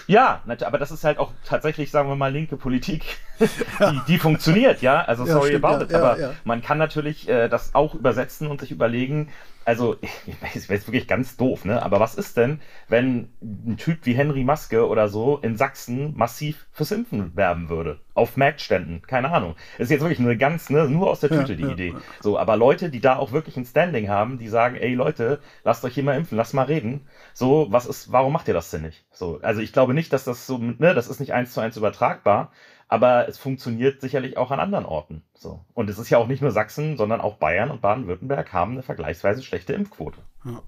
Ja, 0.07 0.43
aber 0.47 0.79
das 0.79 0.91
ist 0.91 1.05
halt 1.05 1.19
auch 1.19 1.33
tatsächlich, 1.45 1.91
sagen 1.91 2.09
wir 2.09 2.17
mal, 2.17 2.33
linke 2.33 2.57
Politik, 2.57 3.19
die, 3.41 4.01
die 4.07 4.19
funktioniert, 4.19 4.83
ja. 4.83 5.03
Also 5.03 5.27
sorry 5.27 5.53
ja, 5.53 5.59
stimmt, 5.59 5.65
about 5.65 5.79
ja, 5.79 5.83
it. 5.85 5.95
Aber 5.95 6.21
ja, 6.21 6.33
man 6.45 6.63
kann 6.63 6.79
natürlich 6.79 7.29
äh, 7.29 7.49
das 7.49 7.75
auch 7.75 7.95
übersetzen 7.95 8.49
und 8.49 8.61
sich 8.61 8.71
überlegen, 8.71 9.31
also, 9.65 9.97
ich 10.27 10.43
weiß, 10.43 10.57
ist 10.57 10.89
wirklich 10.89 11.09
ganz 11.09 11.37
doof, 11.37 11.65
ne? 11.65 11.83
Aber 11.83 12.01
was 12.01 12.15
ist 12.15 12.37
denn, 12.37 12.61
wenn 12.89 13.29
ein 13.43 13.77
Typ 13.77 14.01
wie 14.05 14.15
Henry 14.15 14.45
Maske 14.45 14.87
oder 14.87 15.09
so 15.09 15.39
in 15.39 15.57
Sachsen 15.57 16.15
massiv 16.17 16.67
fürs 16.73 16.93
Impfen 16.93 17.35
werben 17.37 17.69
würde? 17.69 18.01
Auf 18.15 18.37
Marktständen, 18.37 19.03
keine 19.03 19.33
Ahnung. 19.33 19.57
Das 19.79 19.87
ist 19.87 19.91
jetzt 19.91 20.03
wirklich 20.03 20.21
eine 20.21 20.37
ganz, 20.37 20.71
ne, 20.71 20.89
nur 20.89 21.11
aus 21.11 21.21
der 21.21 21.31
Tüte 21.31 21.53
ja, 21.53 21.57
die 21.57 21.63
ja, 21.63 21.71
Idee. 21.71 21.89
Ja. 21.89 22.01
So, 22.21 22.39
aber 22.39 22.57
Leute, 22.57 22.91
die 22.91 23.01
da 23.01 23.17
auch 23.17 23.33
wirklich 23.33 23.57
ein 23.57 23.65
Standing 23.65 24.09
haben, 24.09 24.39
die 24.39 24.49
sagen, 24.49 24.77
ey 24.77 24.95
Leute, 24.95 25.41
lasst 25.65 25.85
euch 25.85 25.95
hier 25.95 26.05
mal 26.05 26.17
impfen, 26.17 26.39
lasst 26.39 26.55
mal 26.55 26.65
reden. 26.65 27.09
So, 27.33 27.67
was 27.71 27.87
ist, 27.87 28.13
warum 28.13 28.33
macht 28.33 28.49
ihr 28.49 28.55
das 28.55 28.71
denn 28.71 28.83
nicht? 28.83 29.05
So, 29.11 29.41
also 29.43 29.61
ich 29.61 29.73
glaube 29.73 29.95
nicht, 29.95 30.13
dass 30.13 30.25
das 30.25 30.47
so, 30.47 30.59
ne, 30.59 30.95
das 30.95 31.09
ist 31.09 31.21
nicht 31.21 31.33
eins 31.33 31.53
zu 31.53 31.61
eins 31.61 31.77
übertragbar, 31.77 32.53
aber 32.95 33.29
es 33.29 33.39
funktioniert 33.39 34.01
sicherlich 34.01 34.37
auch 34.37 34.53
an 34.53 34.61
anderen 34.61 34.85
Orten. 34.85 35.23
So. 35.35 35.59
Und 35.75 35.91
es 35.91 35.99
ist 35.99 36.11
ja 36.11 36.19
auch 36.19 36.29
nicht 36.29 36.43
nur 36.43 36.53
Sachsen, 36.53 36.97
sondern 36.97 37.21
auch 37.21 37.39
Bayern 37.39 37.73
und 37.73 37.81
Baden-Württemberg 37.83 38.53
haben 38.53 38.73
eine 38.75 38.85
vergleichsweise 38.85 39.43
schlechte 39.43 39.73
Impfquote. 39.73 40.19
Ja. 40.45 40.63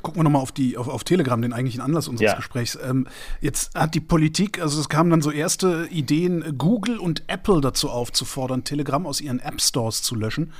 Gucken 0.00 0.20
wir 0.20 0.22
nochmal 0.22 0.42
auf, 0.42 0.52
auf, 0.76 0.88
auf 0.88 1.02
Telegram, 1.02 1.42
den 1.42 1.52
eigentlichen 1.52 1.80
Anlass 1.80 2.06
unseres 2.06 2.30
ja. 2.30 2.36
Gesprächs. 2.36 2.78
Ähm, 2.88 3.08
jetzt 3.40 3.74
hat 3.74 3.96
die 3.96 4.00
Politik, 4.00 4.62
also 4.62 4.78
es 4.78 4.88
kamen 4.88 5.10
dann 5.10 5.22
so 5.22 5.32
erste 5.32 5.88
Ideen, 5.90 6.56
Google 6.56 6.98
und 6.98 7.24
Apple 7.26 7.60
dazu 7.60 7.90
aufzufordern, 7.90 8.62
Telegram 8.62 9.04
aus 9.04 9.20
ihren 9.20 9.40
App-Stores 9.40 10.02
zu 10.02 10.14
löschen, 10.14 10.52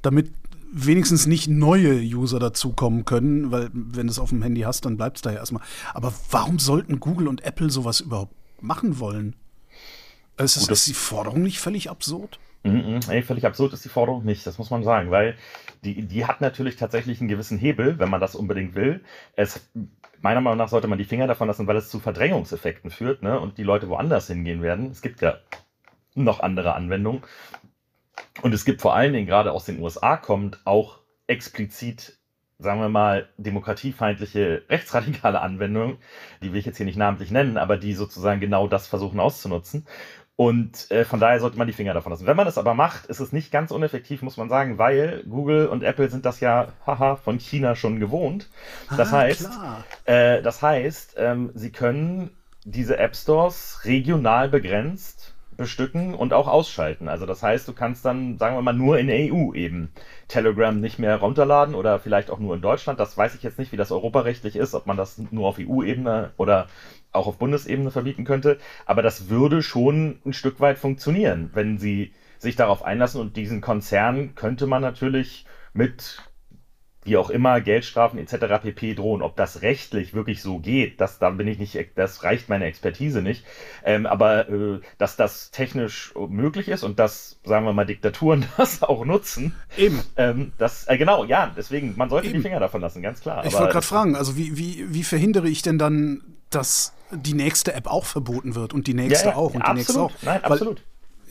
damit 0.00 0.32
wenigstens 0.72 1.26
nicht 1.26 1.46
neue 1.46 2.00
User 2.00 2.38
dazukommen 2.38 3.04
können, 3.04 3.52
weil 3.52 3.68
wenn 3.74 4.06
du 4.06 4.10
es 4.10 4.18
auf 4.18 4.30
dem 4.30 4.40
Handy 4.40 4.62
hast, 4.62 4.86
dann 4.86 4.96
bleibt 4.96 5.18
es 5.18 5.22
da 5.22 5.30
ja 5.30 5.40
erstmal. 5.40 5.62
Aber 5.92 6.14
warum 6.30 6.58
sollten 6.58 7.00
Google 7.00 7.28
und 7.28 7.44
Apple 7.44 7.68
sowas 7.68 8.00
überhaupt 8.00 8.32
machen 8.62 8.98
wollen? 8.98 9.36
Ist, 10.36 10.58
Gut, 10.58 10.70
ist 10.70 10.86
die 10.86 10.94
Forderung 10.94 11.42
nicht 11.42 11.60
völlig 11.60 11.90
absurd? 11.90 12.38
Mm 12.64 12.98
nee, 13.08 13.22
völlig 13.22 13.44
absurd 13.44 13.72
ist 13.72 13.84
die 13.84 13.90
Forderung 13.90 14.24
nicht, 14.24 14.46
das 14.46 14.58
muss 14.58 14.70
man 14.70 14.82
sagen, 14.82 15.10
weil 15.10 15.36
die, 15.84 16.06
die 16.06 16.24
hat 16.24 16.40
natürlich 16.40 16.76
tatsächlich 16.76 17.20
einen 17.20 17.28
gewissen 17.28 17.58
Hebel, 17.58 17.98
wenn 17.98 18.08
man 18.08 18.20
das 18.20 18.34
unbedingt 18.34 18.74
will. 18.74 19.04
Es, 19.36 19.68
meiner 20.20 20.40
Meinung 20.40 20.58
nach 20.58 20.68
sollte 20.68 20.88
man 20.88 20.98
die 20.98 21.04
Finger 21.04 21.26
davon 21.26 21.46
lassen, 21.46 21.66
weil 21.66 21.76
es 21.76 21.90
zu 21.90 22.00
Verdrängungseffekten 22.00 22.90
führt 22.90 23.22
ne, 23.22 23.38
und 23.38 23.58
die 23.58 23.62
Leute 23.64 23.88
woanders 23.90 24.28
hingehen 24.28 24.62
werden. 24.62 24.90
Es 24.90 25.02
gibt 25.02 25.20
ja 25.20 25.38
noch 26.14 26.40
andere 26.40 26.74
Anwendungen. 26.74 27.22
Und 28.42 28.54
es 28.54 28.64
gibt 28.64 28.80
vor 28.80 28.94
allen 28.94 29.12
Dingen 29.12 29.26
gerade 29.26 29.52
aus 29.52 29.66
den 29.66 29.80
USA 29.80 30.16
kommt 30.16 30.60
auch 30.64 31.00
explizit 31.26 32.18
sagen 32.58 32.80
wir 32.80 32.88
mal, 32.88 33.28
demokratiefeindliche 33.36 34.62
rechtsradikale 34.68 35.40
Anwendungen, 35.40 35.98
die 36.42 36.52
will 36.52 36.60
ich 36.60 36.66
jetzt 36.66 36.76
hier 36.76 36.86
nicht 36.86 36.96
namentlich 36.96 37.30
nennen, 37.30 37.58
aber 37.58 37.76
die 37.76 37.94
sozusagen 37.94 38.40
genau 38.40 38.68
das 38.68 38.86
versuchen 38.86 39.20
auszunutzen. 39.20 39.86
Und 40.36 40.90
äh, 40.90 41.04
von 41.04 41.20
daher 41.20 41.38
sollte 41.38 41.58
man 41.58 41.68
die 41.68 41.72
Finger 41.72 41.94
davon 41.94 42.10
lassen. 42.10 42.26
Wenn 42.26 42.36
man 42.36 42.46
das 42.46 42.58
aber 42.58 42.74
macht, 42.74 43.06
ist 43.06 43.20
es 43.20 43.32
nicht 43.32 43.52
ganz 43.52 43.70
uneffektiv, 43.70 44.22
muss 44.22 44.36
man 44.36 44.48
sagen, 44.48 44.78
weil 44.78 45.22
Google 45.28 45.68
und 45.68 45.84
Apple 45.84 46.10
sind 46.10 46.24
das 46.24 46.40
ja, 46.40 46.72
haha, 46.86 47.16
von 47.16 47.38
China 47.38 47.76
schon 47.76 48.00
gewohnt. 48.00 48.48
Das 48.96 49.12
ah, 49.12 49.18
heißt, 49.18 49.48
äh, 50.06 50.42
das 50.42 50.60
heißt, 50.60 51.14
ähm, 51.18 51.50
sie 51.54 51.70
können 51.70 52.30
diese 52.64 52.98
App 52.98 53.14
Stores 53.14 53.80
regional 53.84 54.48
begrenzt 54.48 55.33
bestücken 55.56 56.14
und 56.14 56.32
auch 56.32 56.48
ausschalten. 56.48 57.08
Also 57.08 57.26
das 57.26 57.42
heißt, 57.42 57.66
du 57.68 57.72
kannst 57.72 58.04
dann, 58.04 58.38
sagen 58.38 58.56
wir 58.56 58.62
mal, 58.62 58.72
nur 58.72 58.98
in 58.98 59.06
der 59.06 59.32
EU 59.32 59.52
eben 59.54 59.90
Telegram 60.28 60.78
nicht 60.78 60.98
mehr 60.98 61.16
runterladen 61.16 61.74
oder 61.74 61.98
vielleicht 61.98 62.30
auch 62.30 62.38
nur 62.38 62.54
in 62.54 62.60
Deutschland. 62.60 63.00
Das 63.00 63.16
weiß 63.16 63.34
ich 63.34 63.42
jetzt 63.42 63.58
nicht, 63.58 63.72
wie 63.72 63.76
das 63.76 63.92
europarechtlich 63.92 64.56
ist, 64.56 64.74
ob 64.74 64.86
man 64.86 64.96
das 64.96 65.18
nur 65.30 65.48
auf 65.48 65.58
EU-Ebene 65.58 66.32
oder 66.36 66.68
auch 67.12 67.26
auf 67.26 67.38
Bundesebene 67.38 67.90
verbieten 67.90 68.24
könnte. 68.24 68.58
Aber 68.86 69.02
das 69.02 69.28
würde 69.28 69.62
schon 69.62 70.18
ein 70.24 70.32
Stück 70.32 70.60
weit 70.60 70.78
funktionieren, 70.78 71.50
wenn 71.54 71.78
sie 71.78 72.12
sich 72.38 72.56
darauf 72.56 72.84
einlassen. 72.84 73.20
Und 73.20 73.36
diesen 73.36 73.60
Konzern 73.60 74.34
könnte 74.34 74.66
man 74.66 74.82
natürlich 74.82 75.46
mit 75.72 76.22
wie 77.04 77.16
auch 77.16 77.30
immer 77.30 77.60
Geldstrafen 77.60 78.18
etc. 78.18 78.62
pp. 78.62 78.94
drohen. 78.94 79.22
Ob 79.22 79.36
das 79.36 79.62
rechtlich 79.62 80.14
wirklich 80.14 80.42
so 80.42 80.58
geht, 80.58 81.00
das 81.00 81.18
da 81.18 81.30
bin 81.30 81.46
ich 81.48 81.58
nicht, 81.58 81.78
das 81.94 82.22
reicht 82.22 82.48
meine 82.48 82.64
Expertise 82.64 83.22
nicht. 83.22 83.44
Ähm, 83.84 84.06
aber 84.06 84.48
äh, 84.48 84.80
dass 84.98 85.16
das 85.16 85.50
technisch 85.50 86.14
möglich 86.28 86.68
ist 86.68 86.82
und 86.82 86.98
dass, 86.98 87.38
sagen 87.44 87.66
wir 87.66 87.72
mal, 87.72 87.84
Diktaturen 87.84 88.46
das 88.56 88.82
auch 88.82 89.04
nutzen. 89.04 89.54
Eben. 89.76 90.02
Ähm, 90.16 90.52
das, 90.58 90.88
äh, 90.88 90.96
genau, 90.96 91.24
ja, 91.24 91.52
deswegen, 91.56 91.94
man 91.96 92.10
sollte 92.10 92.28
Eben. 92.28 92.38
die 92.38 92.42
Finger 92.42 92.60
davon 92.60 92.80
lassen, 92.80 93.02
ganz 93.02 93.20
klar. 93.20 93.44
Ich 93.44 93.52
wollte 93.52 93.72
gerade 93.72 93.86
fragen, 93.86 94.16
also 94.16 94.36
wie, 94.36 94.56
wie, 94.56 94.86
wie 94.92 95.04
verhindere 95.04 95.48
ich 95.48 95.62
denn 95.62 95.78
dann, 95.78 96.22
dass 96.50 96.92
die 97.10 97.34
nächste 97.34 97.74
App 97.74 97.86
auch 97.86 98.04
verboten 98.04 98.54
wird 98.54 98.72
und 98.72 98.86
die 98.86 98.94
nächste 98.94 99.26
ja, 99.26 99.32
ja, 99.32 99.36
auch 99.36 99.54
und 99.54 99.66
die 99.66 99.72
nächste 99.72 100.00
auch. 100.00 100.12
Nein, 100.22 100.40
Weil 100.42 100.52
absolut. 100.52 100.82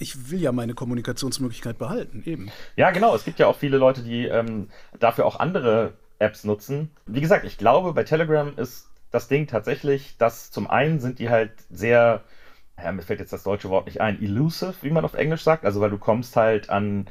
Ich 0.04 0.30
will 0.30 0.42
ja 0.42 0.52
meine 0.52 0.74
Kommunikationsmöglichkeit 0.74 1.78
behalten, 1.78 2.24
eben. 2.26 2.52
Ja, 2.76 2.92
genau. 2.92 3.16
Es 3.16 3.24
gibt 3.24 3.40
ja 3.40 3.48
auch 3.48 3.56
viele 3.56 3.78
Leute, 3.78 4.04
die 4.04 4.26
ähm, 4.26 4.68
dafür 5.00 5.26
auch 5.26 5.40
andere 5.40 5.94
Apps 6.20 6.44
nutzen. 6.44 6.92
Wie 7.06 7.22
gesagt, 7.22 7.46
ich 7.46 7.58
glaube, 7.58 7.94
bei 7.94 8.04
Telegram 8.04 8.52
ist 8.58 8.90
das 9.12 9.30
Ding 9.30 9.48
tatsächlich, 9.48 10.18
dass 10.18 10.52
zum 10.52 10.70
einen 10.70 11.00
sind 11.00 11.20
die 11.20 11.30
halt 11.30 11.52
sehr, 11.70 12.24
ja, 12.78 12.92
mir 12.92 13.02
fällt 13.02 13.22
jetzt 13.22 13.32
das 13.32 13.44
deutsche 13.44 13.70
Wort 13.70 13.86
nicht 13.86 14.02
ein, 14.02 14.22
elusive, 14.22 14.74
wie 14.82 14.90
man 14.90 15.06
auf 15.06 15.14
Englisch 15.14 15.44
sagt. 15.44 15.64
Also, 15.64 15.80
weil 15.80 15.90
du 15.90 15.98
kommst 15.98 16.36
halt 16.36 16.70
an 16.70 17.08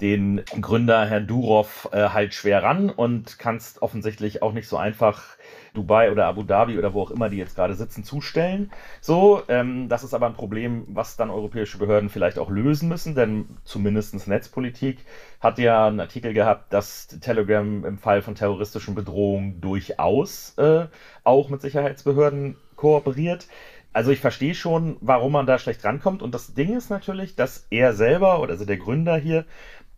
den 0.00 0.42
Gründer 0.60 1.06
Herrn 1.06 1.28
Durov 1.28 1.88
äh, 1.92 2.08
halt 2.08 2.34
schwer 2.34 2.64
ran 2.64 2.90
und 2.90 3.38
kannst 3.38 3.82
offensichtlich 3.82 4.42
auch 4.42 4.52
nicht 4.52 4.66
so 4.66 4.76
einfach 4.76 5.36
Dubai 5.74 6.10
oder 6.10 6.26
Abu 6.26 6.42
Dhabi 6.42 6.78
oder 6.78 6.92
wo 6.92 7.02
auch 7.02 7.10
immer 7.10 7.28
die 7.28 7.38
jetzt 7.38 7.56
gerade 7.56 7.74
sitzen, 7.74 8.04
zustellen. 8.04 8.70
So, 9.00 9.42
ähm, 9.48 9.88
das 9.88 10.04
ist 10.04 10.14
aber 10.14 10.26
ein 10.26 10.34
Problem, 10.34 10.84
was 10.88 11.16
dann 11.16 11.30
europäische 11.30 11.78
Behörden 11.78 12.10
vielleicht 12.10 12.38
auch 12.38 12.50
lösen 12.50 12.88
müssen, 12.88 13.14
denn 13.14 13.46
zumindest 13.64 14.26
Netzpolitik 14.28 14.98
hat 15.40 15.58
ja 15.58 15.86
einen 15.86 16.00
Artikel 16.00 16.34
gehabt, 16.34 16.72
dass 16.72 17.06
Telegram 17.06 17.84
im 17.84 17.98
Fall 17.98 18.22
von 18.22 18.34
terroristischen 18.34 18.94
Bedrohungen 18.94 19.60
durchaus 19.60 20.56
äh, 20.58 20.86
auch 21.24 21.48
mit 21.48 21.60
Sicherheitsbehörden 21.62 22.56
kooperiert. 22.76 23.46
Also 23.94 24.10
ich 24.10 24.20
verstehe 24.20 24.54
schon, 24.54 24.96
warum 25.00 25.32
man 25.32 25.46
da 25.46 25.58
schlecht 25.58 25.84
rankommt. 25.84 26.22
Und 26.22 26.34
das 26.34 26.54
Ding 26.54 26.76
ist 26.76 26.88
natürlich, 26.88 27.36
dass 27.36 27.66
er 27.70 27.92
selber, 27.92 28.40
oder 28.40 28.52
also 28.52 28.64
der 28.64 28.78
Gründer 28.78 29.16
hier, 29.16 29.44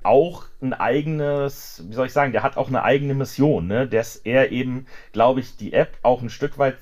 auch 0.05 0.45
ein 0.63 0.73
eigenes, 0.73 1.83
wie 1.89 1.95
soll 1.95 2.07
ich 2.07 2.13
sagen, 2.13 2.33
der 2.33 2.43
hat 2.43 2.57
auch 2.57 2.69
eine 2.69 2.83
eigene 2.83 3.15
Mission, 3.15 3.67
ne? 3.67 3.89
dass 3.89 4.17
er 4.17 4.53
eben, 4.53 4.87
glaube 5.13 5.41
ich, 5.41 5.57
die 5.57 5.73
App 5.73 5.97
auch 6.03 6.23
ein 6.23 6.31
Stück 6.31 6.59
weit 6.59 6.77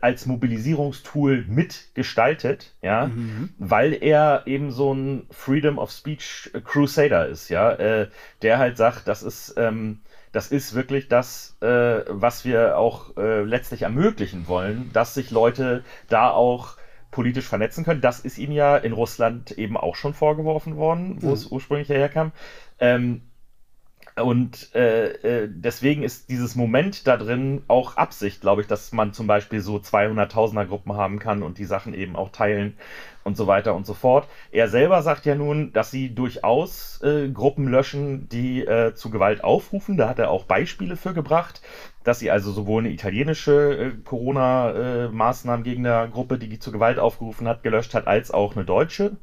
als 0.00 0.26
Mobilisierungstool 0.26 1.44
mitgestaltet, 1.48 2.74
ja, 2.82 3.06
mhm. 3.06 3.50
weil 3.58 3.94
er 3.94 4.42
eben 4.46 4.70
so 4.70 4.92
ein 4.92 5.26
Freedom 5.30 5.78
of 5.78 5.90
Speech 5.90 6.50
Crusader 6.64 7.26
ist, 7.26 7.48
ja, 7.48 7.72
äh, 7.72 8.08
der 8.42 8.58
halt 8.58 8.76
sagt, 8.76 9.08
das 9.08 9.22
ist, 9.22 9.54
ähm, 9.56 10.00
das 10.32 10.48
ist 10.48 10.74
wirklich 10.74 11.08
das, 11.08 11.56
äh, 11.60 12.02
was 12.08 12.44
wir 12.44 12.76
auch 12.76 13.16
äh, 13.16 13.42
letztlich 13.42 13.82
ermöglichen 13.82 14.46
wollen, 14.46 14.90
dass 14.92 15.14
sich 15.14 15.30
Leute 15.30 15.84
da 16.08 16.30
auch 16.30 16.76
politisch 17.10 17.46
vernetzen 17.46 17.84
können. 17.84 18.00
Das 18.00 18.20
ist 18.20 18.38
ihnen 18.38 18.52
ja 18.52 18.76
in 18.76 18.92
Russland 18.92 19.52
eben 19.52 19.76
auch 19.76 19.96
schon 19.96 20.14
vorgeworfen 20.14 20.76
worden, 20.76 21.22
wo 21.22 21.28
mhm. 21.28 21.32
es 21.32 21.46
ursprünglich 21.46 21.88
herkam. 21.88 22.32
Ähm, 22.78 23.22
und 24.16 24.74
äh, 24.74 25.44
äh, 25.44 25.48
deswegen 25.50 26.02
ist 26.02 26.28
dieses 26.28 26.56
Moment 26.56 27.06
da 27.06 27.16
drin 27.16 27.62
auch 27.68 27.96
Absicht, 27.96 28.40
glaube 28.40 28.62
ich, 28.62 28.66
dass 28.66 28.92
man 28.92 29.12
zum 29.12 29.26
Beispiel 29.26 29.60
so 29.60 29.76
200.000er 29.76 30.66
Gruppen 30.66 30.94
haben 30.94 31.18
kann 31.18 31.42
und 31.42 31.58
die 31.58 31.64
Sachen 31.64 31.94
eben 31.94 32.16
auch 32.16 32.30
teilen 32.30 32.76
und 33.28 33.36
so 33.36 33.46
weiter 33.46 33.76
und 33.76 33.86
so 33.86 33.94
fort. 33.94 34.26
Er 34.50 34.66
selber 34.68 35.02
sagt 35.02 35.24
ja 35.26 35.36
nun, 35.36 35.72
dass 35.72 35.92
sie 35.92 36.12
durchaus 36.12 37.00
äh, 37.02 37.28
Gruppen 37.28 37.68
löschen, 37.68 38.28
die 38.28 38.62
äh, 38.62 38.94
zu 38.94 39.10
Gewalt 39.10 39.44
aufrufen. 39.44 39.96
Da 39.96 40.08
hat 40.08 40.18
er 40.18 40.30
auch 40.30 40.42
Beispiele 40.44 40.96
für 40.96 41.14
gebracht, 41.14 41.62
dass 42.02 42.18
sie 42.18 42.32
also 42.32 42.50
sowohl 42.50 42.82
eine 42.82 42.90
italienische 42.90 43.78
äh, 43.78 43.92
Corona-Maßnahmengegnergruppe, 44.04 46.38
die, 46.38 46.48
die 46.48 46.58
zu 46.58 46.72
Gewalt 46.72 46.98
aufgerufen 46.98 47.46
hat, 47.46 47.62
gelöscht 47.62 47.94
hat, 47.94 48.08
als 48.08 48.32
auch 48.32 48.56
eine 48.56 48.64
deutsche 48.64 49.18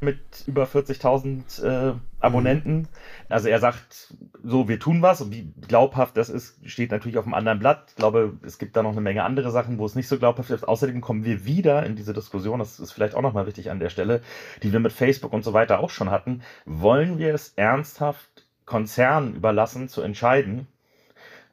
mit 0.00 0.18
über 0.46 0.64
40.000 0.64 1.64
äh, 1.64 1.94
Abonnenten. 2.20 2.78
Mhm. 2.78 2.88
Also 3.28 3.48
er 3.48 3.58
sagt, 3.60 4.14
so, 4.42 4.68
wir 4.68 4.78
tun 4.78 5.02
was 5.02 5.20
und 5.20 5.32
wie 5.32 5.52
glaubhaft 5.66 6.16
das 6.16 6.28
ist, 6.28 6.58
steht 6.68 6.90
natürlich 6.90 7.18
auf 7.18 7.24
einem 7.24 7.34
anderen 7.34 7.58
Blatt. 7.58 7.86
Ich 7.88 7.96
glaube, 7.96 8.38
es 8.42 8.58
gibt 8.58 8.76
da 8.76 8.82
noch 8.82 8.92
eine 8.92 9.00
Menge 9.00 9.24
andere 9.24 9.50
Sachen, 9.50 9.78
wo 9.78 9.86
es 9.86 9.94
nicht 9.94 10.08
so 10.08 10.18
glaubhaft 10.18 10.50
ist. 10.50 10.66
Außerdem 10.66 11.00
kommen 11.00 11.24
wir 11.24 11.44
wieder 11.44 11.84
in 11.84 11.96
diese 11.96 12.12
Diskussion, 12.12 12.58
das 12.58 12.80
ist 12.80 12.92
vielleicht 12.92 13.14
auch 13.14 13.22
nochmal 13.22 13.46
wichtig 13.46 13.70
an 13.70 13.80
der 13.80 13.90
Stelle, 13.90 14.22
die 14.62 14.72
wir 14.72 14.80
mit 14.80 14.92
Facebook 14.92 15.32
und 15.32 15.44
so 15.44 15.52
weiter 15.52 15.80
auch 15.80 15.90
schon 15.90 16.10
hatten. 16.10 16.42
Wollen 16.64 17.18
wir 17.18 17.34
es 17.34 17.52
ernsthaft 17.56 18.46
Konzernen 18.64 19.34
überlassen 19.34 19.88
zu 19.88 20.02
entscheiden, 20.02 20.66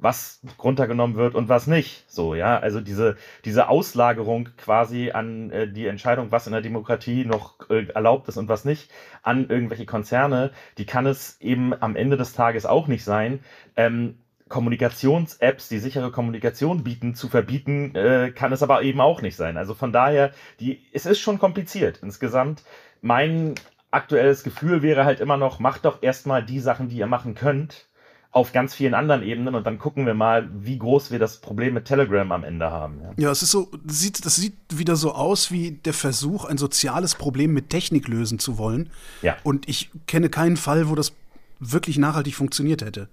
was 0.04 0.42
runtergenommen 0.62 1.16
wird 1.16 1.34
und 1.34 1.48
was 1.50 1.66
nicht. 1.66 2.04
So, 2.12 2.36
ja, 2.36 2.60
also 2.60 2.82
diese, 2.82 3.16
diese 3.46 3.70
Auslagerung 3.70 4.50
quasi 4.58 5.12
an 5.12 5.50
äh, 5.50 5.68
die 5.72 5.88
Entscheidung, 5.88 6.32
was 6.32 6.46
in 6.46 6.54
der 6.54 6.62
Demokratie 6.62 7.26
noch 7.26 7.70
äh, 7.70 7.88
erlaubt 7.88 8.28
ist 8.28 8.38
und 8.38 8.50
was 8.50 8.66
nicht, 8.66 8.92
an 9.24 9.50
irgendwelche 9.50 9.86
Konzerne, 9.86 10.52
die 10.78 10.86
kann 10.86 11.06
es 11.06 11.40
eben 11.40 11.74
am 11.82 11.96
Ende 11.96 12.18
des 12.18 12.34
Tages 12.34 12.66
auch 12.66 12.88
nicht 12.88 13.06
sein. 13.06 13.40
Ähm, 13.78 14.20
Kommunikations-Apps, 14.50 15.70
die 15.70 15.80
sichere 15.80 16.12
Kommunikation 16.12 16.84
bieten, 16.84 17.16
zu 17.16 17.30
verbieten, 17.30 17.96
äh, 17.96 18.32
kann 18.32 18.52
es 18.52 18.62
aber 18.62 18.84
eben 18.84 19.00
auch 19.00 19.22
nicht 19.22 19.38
sein. 19.38 19.58
Also 19.58 19.74
von 19.74 19.94
daher, 19.94 20.32
die, 20.60 20.86
es 20.92 21.06
ist 21.06 21.20
schon 21.20 21.40
kompliziert 21.40 22.00
insgesamt. 22.04 22.64
Mein 23.02 23.56
aktuelles 23.90 24.44
Gefühl 24.44 24.82
wäre 24.82 25.06
halt 25.06 25.22
immer 25.22 25.38
noch, 25.38 25.60
macht 25.60 25.86
doch 25.86 26.04
erstmal 26.04 26.44
die 26.44 26.60
Sachen, 26.60 26.90
die 26.90 26.98
ihr 26.98 27.08
machen 27.08 27.36
könnt 27.36 27.88
auf 28.34 28.52
ganz 28.52 28.74
vielen 28.74 28.96
anderen 28.96 29.22
Ebenen 29.22 29.54
und 29.54 29.64
dann 29.66 29.78
gucken 29.78 30.08
wir 30.08 30.16
mal, 30.16 30.50
wie 30.52 30.80
groß 30.80 31.12
wir 31.12 31.20
das 31.20 31.38
Problem 31.38 31.76
mit 31.76 31.86
Telegram 31.86 32.32
am 32.32 32.44
Ende 32.44 32.72
haben. 32.72 33.00
Ja, 33.00 33.26
ja 33.26 33.32
es 33.32 33.44
ist 33.44 33.52
so, 33.52 33.70
das 33.84 34.00
sieht, 34.00 34.26
das 34.26 34.36
sieht 34.36 34.56
wieder 34.70 34.96
so 34.96 35.14
aus 35.14 35.52
wie 35.52 35.72
der 35.72 35.94
Versuch, 35.94 36.46
ein 36.46 36.58
soziales 36.58 37.14
Problem 37.14 37.54
mit 37.54 37.70
Technik 37.70 38.08
lösen 38.08 38.40
zu 38.40 38.58
wollen. 38.58 38.90
Ja. 39.22 39.38
Und 39.44 39.70
ich 39.70 39.92
kenne 40.08 40.30
keinen 40.30 40.58
Fall, 40.58 40.90
wo 40.90 40.96
das 40.96 41.14
wirklich 41.60 42.00
nachhaltig 42.00 42.36
funktioniert 42.36 42.82
hätte. 42.82 43.08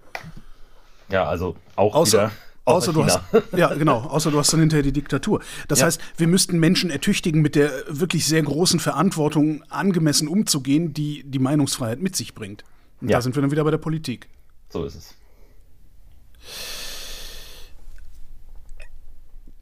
Ja, 1.10 1.26
also 1.26 1.54
auch 1.76 1.94
außer, 1.94 2.18
wieder. 2.18 2.32
Außer 2.64 2.92
du 2.94 3.04
hast, 3.04 3.20
ja, 3.56 3.74
genau, 3.74 3.98
außer 3.98 4.30
du 4.30 4.38
hast 4.38 4.54
dann 4.54 4.60
hinterher 4.60 4.82
die 4.82 4.92
Diktatur. 4.92 5.42
Das 5.68 5.80
ja. 5.80 5.86
heißt, 5.86 6.00
wir 6.16 6.28
müssten 6.28 6.58
Menschen 6.58 6.88
ertüchtigen, 6.88 7.42
mit 7.42 7.56
der 7.56 7.70
wirklich 7.88 8.26
sehr 8.26 8.42
großen 8.42 8.80
Verantwortung 8.80 9.64
angemessen 9.68 10.28
umzugehen, 10.28 10.94
die 10.94 11.24
die 11.24 11.38
Meinungsfreiheit 11.38 12.00
mit 12.00 12.16
sich 12.16 12.34
bringt. 12.34 12.64
Und 13.02 13.10
ja. 13.10 13.18
da 13.18 13.22
sind 13.22 13.34
wir 13.34 13.42
dann 13.42 13.50
wieder 13.50 13.64
bei 13.64 13.70
der 13.70 13.78
Politik. 13.78 14.28
So 14.70 14.84
ist 14.84 14.94
es. 14.94 15.14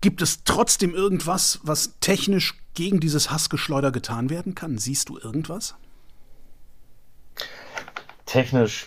Gibt 0.00 0.22
es 0.22 0.44
trotzdem 0.44 0.94
irgendwas, 0.94 1.58
was 1.64 1.98
technisch 2.00 2.54
gegen 2.74 3.00
dieses 3.00 3.30
Hassgeschleuder 3.30 3.90
getan 3.90 4.30
werden 4.30 4.54
kann? 4.54 4.78
Siehst 4.78 5.08
du 5.08 5.18
irgendwas? 5.18 5.74
Technisch 8.26 8.86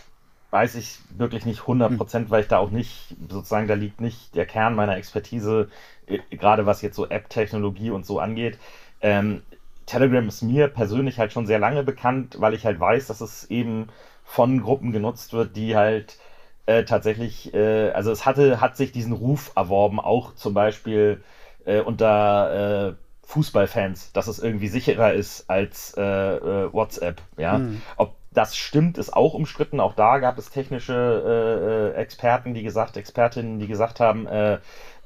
weiß 0.51 0.75
ich 0.75 0.99
wirklich 1.17 1.45
nicht 1.45 1.61
100 1.61 1.97
Prozent, 1.97 2.29
weil 2.29 2.41
ich 2.41 2.47
da 2.47 2.57
auch 2.57 2.71
nicht, 2.71 3.15
sozusagen, 3.29 3.67
da 3.67 3.73
liegt 3.73 3.99
nicht 3.99 4.35
der 4.35 4.45
Kern 4.45 4.75
meiner 4.75 4.97
Expertise, 4.97 5.69
äh, 6.07 6.19
gerade 6.29 6.65
was 6.65 6.81
jetzt 6.81 6.95
so 6.95 7.07
App-Technologie 7.07 7.89
und 7.89 8.05
so 8.05 8.19
angeht. 8.19 8.57
Ähm, 9.01 9.41
Telegram 9.85 10.25
ist 10.27 10.41
mir 10.41 10.67
persönlich 10.67 11.19
halt 11.19 11.33
schon 11.33 11.47
sehr 11.47 11.59
lange 11.59 11.83
bekannt, 11.83 12.35
weil 12.39 12.53
ich 12.53 12.65
halt 12.65 12.79
weiß, 12.79 13.07
dass 13.07 13.21
es 13.21 13.49
eben 13.49 13.87
von 14.23 14.61
Gruppen 14.61 14.91
genutzt 14.91 15.33
wird, 15.33 15.55
die 15.55 15.75
halt 15.75 16.17
äh, 16.65 16.83
tatsächlich, 16.83 17.53
äh, 17.53 17.91
also 17.91 18.11
es 18.11 18.25
hatte, 18.25 18.61
hat 18.61 18.77
sich 18.77 18.91
diesen 18.91 19.13
Ruf 19.13 19.51
erworben, 19.55 19.99
auch 19.99 20.35
zum 20.35 20.53
Beispiel 20.53 21.23
äh, 21.65 21.81
unter 21.81 22.89
äh, 22.89 22.93
Fußballfans, 23.23 24.11
dass 24.13 24.27
es 24.27 24.39
irgendwie 24.39 24.67
sicherer 24.67 25.13
ist 25.13 25.49
als 25.49 25.95
äh, 25.97 26.01
äh, 26.01 26.73
WhatsApp. 26.73 27.21
Ja, 27.37 27.59
mhm. 27.59 27.81
ob 27.97 28.15
das 28.31 28.55
stimmt, 28.55 28.97
ist 28.97 29.13
auch 29.13 29.33
umstritten. 29.33 29.81
Auch 29.81 29.93
da 29.93 30.19
gab 30.19 30.37
es 30.37 30.49
technische 30.49 31.93
Experten, 31.97 32.53
die 32.53 32.63
gesagt, 32.63 32.95
Expertinnen, 32.95 33.59
die 33.59 33.67
gesagt 33.67 33.99
haben, 33.99 34.25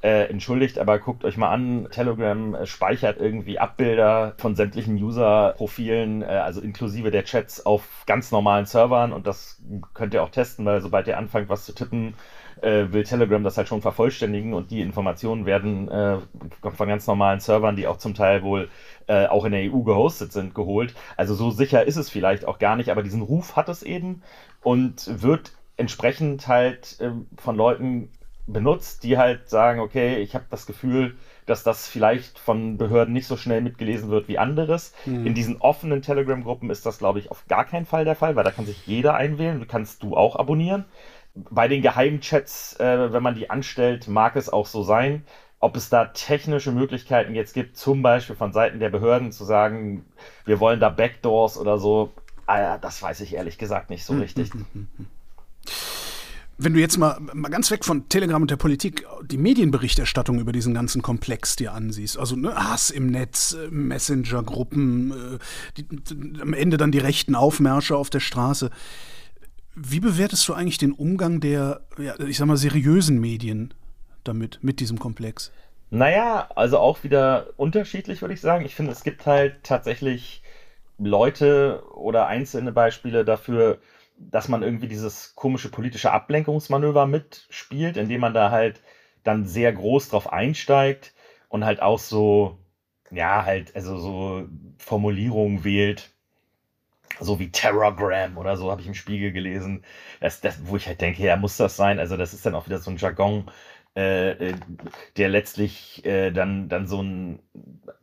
äh, 0.02 0.28
entschuldigt, 0.28 0.78
aber 0.78 0.98
guckt 0.98 1.24
euch 1.24 1.36
mal 1.36 1.50
an, 1.50 1.88
Telegram 1.90 2.54
äh, 2.54 2.66
speichert 2.66 3.18
irgendwie 3.18 3.58
Abbilder 3.58 4.34
von 4.36 4.54
sämtlichen 4.54 4.96
User-Profilen, 4.96 6.22
äh, 6.22 6.26
also 6.26 6.60
inklusive 6.60 7.10
der 7.10 7.24
Chats 7.24 7.64
auf 7.64 7.82
ganz 8.06 8.30
normalen 8.30 8.66
Servern 8.66 9.12
und 9.12 9.26
das 9.26 9.60
könnt 9.94 10.14
ihr 10.14 10.22
auch 10.22 10.30
testen, 10.30 10.66
weil 10.66 10.82
sobald 10.82 11.06
ihr 11.06 11.16
anfangt, 11.16 11.48
was 11.48 11.64
zu 11.64 11.74
tippen, 11.74 12.14
äh, 12.60 12.92
will 12.92 13.04
Telegram 13.04 13.42
das 13.42 13.56
halt 13.56 13.68
schon 13.68 13.82
vervollständigen 13.82 14.54
und 14.54 14.70
die 14.70 14.80
Informationen 14.80 15.46
werden 15.46 15.88
äh, 15.88 16.18
von 16.60 16.88
ganz 16.88 17.06
normalen 17.06 17.40
Servern, 17.40 17.76
die 17.76 17.86
auch 17.86 17.98
zum 17.98 18.14
Teil 18.14 18.42
wohl 18.42 18.68
äh, 19.06 19.26
auch 19.26 19.44
in 19.44 19.52
der 19.52 19.72
EU 19.72 19.80
gehostet 19.80 20.32
sind, 20.32 20.54
geholt. 20.54 20.94
Also 21.16 21.34
so 21.34 21.50
sicher 21.50 21.86
ist 21.86 21.96
es 21.96 22.10
vielleicht 22.10 22.44
auch 22.46 22.58
gar 22.58 22.76
nicht, 22.76 22.90
aber 22.90 23.02
diesen 23.02 23.22
Ruf 23.22 23.56
hat 23.56 23.68
es 23.68 23.82
eben 23.82 24.22
und 24.62 25.22
wird 25.22 25.52
entsprechend 25.76 26.48
halt 26.48 26.98
äh, 27.00 27.10
von 27.36 27.56
Leuten 27.56 28.10
benutzt, 28.46 29.02
die 29.02 29.18
halt 29.18 29.48
sagen, 29.48 29.80
okay, 29.80 30.16
ich 30.18 30.34
habe 30.34 30.44
das 30.50 30.66
Gefühl, 30.66 31.16
dass 31.46 31.62
das 31.62 31.88
vielleicht 31.88 32.38
von 32.38 32.76
Behörden 32.76 33.12
nicht 33.12 33.26
so 33.26 33.36
schnell 33.36 33.60
mitgelesen 33.60 34.10
wird 34.10 34.28
wie 34.28 34.38
anderes. 34.38 34.92
Mhm. 35.04 35.26
In 35.26 35.34
diesen 35.34 35.60
offenen 35.60 36.02
Telegram-Gruppen 36.02 36.70
ist 36.70 36.86
das, 36.86 36.98
glaube 36.98 37.18
ich, 37.18 37.30
auf 37.30 37.46
gar 37.48 37.64
keinen 37.64 37.86
Fall 37.86 38.04
der 38.04 38.16
Fall, 38.16 38.36
weil 38.36 38.44
da 38.44 38.50
kann 38.50 38.66
sich 38.66 38.86
jeder 38.86 39.14
einwählen, 39.14 39.66
kannst 39.68 40.02
du 40.02 40.16
auch 40.16 40.36
abonnieren 40.36 40.84
bei 41.36 41.68
den 41.68 41.82
Geheimchats, 41.82 42.78
äh, 42.80 43.12
wenn 43.12 43.22
man 43.22 43.34
die 43.34 43.50
anstellt, 43.50 44.08
mag 44.08 44.36
es 44.36 44.48
auch 44.48 44.66
so 44.66 44.82
sein. 44.82 45.24
Ob 45.58 45.76
es 45.76 45.88
da 45.88 46.06
technische 46.06 46.70
Möglichkeiten 46.72 47.34
jetzt 47.34 47.54
gibt, 47.54 47.76
zum 47.76 48.02
Beispiel 48.02 48.36
von 48.36 48.52
Seiten 48.52 48.78
der 48.78 48.90
Behörden 48.90 49.32
zu 49.32 49.44
sagen, 49.44 50.04
wir 50.44 50.60
wollen 50.60 50.80
da 50.80 50.90
Backdoors 50.90 51.58
oder 51.58 51.78
so, 51.78 52.12
äh, 52.46 52.78
das 52.80 53.02
weiß 53.02 53.20
ich 53.20 53.34
ehrlich 53.34 53.58
gesagt 53.58 53.90
nicht 53.90 54.04
so 54.04 54.14
hm, 54.14 54.20
richtig. 54.20 54.50
Wenn 56.58 56.72
du 56.72 56.80
jetzt 56.80 56.96
mal, 56.96 57.18
mal 57.20 57.50
ganz 57.50 57.70
weg 57.70 57.84
von 57.84 58.08
Telegram 58.08 58.40
und 58.40 58.50
der 58.50 58.56
Politik 58.56 59.06
die 59.22 59.36
Medienberichterstattung 59.36 60.40
über 60.40 60.52
diesen 60.52 60.72
ganzen 60.72 61.02
Komplex 61.02 61.56
dir 61.56 61.74
ansiehst, 61.74 62.18
also 62.18 62.34
ne, 62.34 62.54
Hass 62.54 62.88
im 62.88 63.10
Netz, 63.10 63.52
äh, 63.52 63.68
Messenger-Gruppen, 63.70 65.38
äh, 65.78 66.40
am 66.40 66.54
Ende 66.54 66.78
dann 66.78 66.92
die 66.92 66.98
rechten 66.98 67.34
Aufmärsche 67.34 67.96
auf 67.96 68.08
der 68.08 68.20
Straße. 68.20 68.70
Wie 69.74 70.00
bewertest 70.00 70.48
du 70.48 70.54
eigentlich 70.54 70.78
den 70.78 70.92
Umgang 70.92 71.40
der, 71.40 71.82
ja, 71.98 72.18
ich 72.20 72.38
sag 72.38 72.46
mal, 72.46 72.56
seriösen 72.56 73.20
Medien 73.20 73.74
damit, 74.24 74.58
mit 74.62 74.80
diesem 74.80 74.98
Komplex? 74.98 75.52
Naja, 75.90 76.48
also 76.56 76.78
auch 76.78 77.04
wieder 77.04 77.48
unterschiedlich, 77.58 78.22
würde 78.22 78.32
ich 78.32 78.40
sagen. 78.40 78.64
Ich 78.64 78.74
finde, 78.74 78.92
es 78.92 79.04
gibt 79.04 79.26
halt 79.26 79.62
tatsächlich 79.62 80.42
Leute 80.98 81.82
oder 81.94 82.26
einzelne 82.26 82.72
Beispiele 82.72 83.26
dafür, 83.26 83.78
dass 84.18 84.48
man 84.48 84.62
irgendwie 84.62 84.88
dieses 84.88 85.34
komische 85.34 85.70
politische 85.70 86.12
Ablenkungsmanöver 86.12 87.06
mitspielt, 87.06 87.96
indem 87.96 88.20
man 88.20 88.34
da 88.34 88.50
halt 88.50 88.80
dann 89.24 89.46
sehr 89.46 89.72
groß 89.72 90.10
drauf 90.10 90.32
einsteigt 90.32 91.14
und 91.48 91.64
halt 91.64 91.82
auch 91.82 91.98
so, 91.98 92.58
ja, 93.10 93.44
halt, 93.44 93.74
also 93.76 93.98
so 93.98 94.48
Formulierungen 94.78 95.64
wählt, 95.64 96.10
so 97.20 97.38
wie 97.38 97.50
Terragram 97.50 98.36
oder 98.38 98.56
so 98.56 98.70
habe 98.70 98.80
ich 98.82 98.86
im 98.86 98.94
Spiegel 98.94 99.32
gelesen, 99.32 99.84
das, 100.20 100.40
das, 100.40 100.66
wo 100.66 100.76
ich 100.76 100.86
halt 100.86 101.00
denke, 101.00 101.22
ja, 101.22 101.36
muss 101.36 101.56
das 101.56 101.76
sein? 101.76 101.98
Also 101.98 102.16
das 102.16 102.34
ist 102.34 102.44
dann 102.46 102.54
auch 102.54 102.66
wieder 102.66 102.78
so 102.78 102.90
ein 102.90 102.98
Jargon, 102.98 103.50
äh, 103.96 104.32
äh, 104.32 104.54
der 105.16 105.28
letztlich 105.30 106.04
äh, 106.04 106.30
dann, 106.30 106.68
dann 106.68 106.86
so 106.86 106.98
einen 106.98 107.40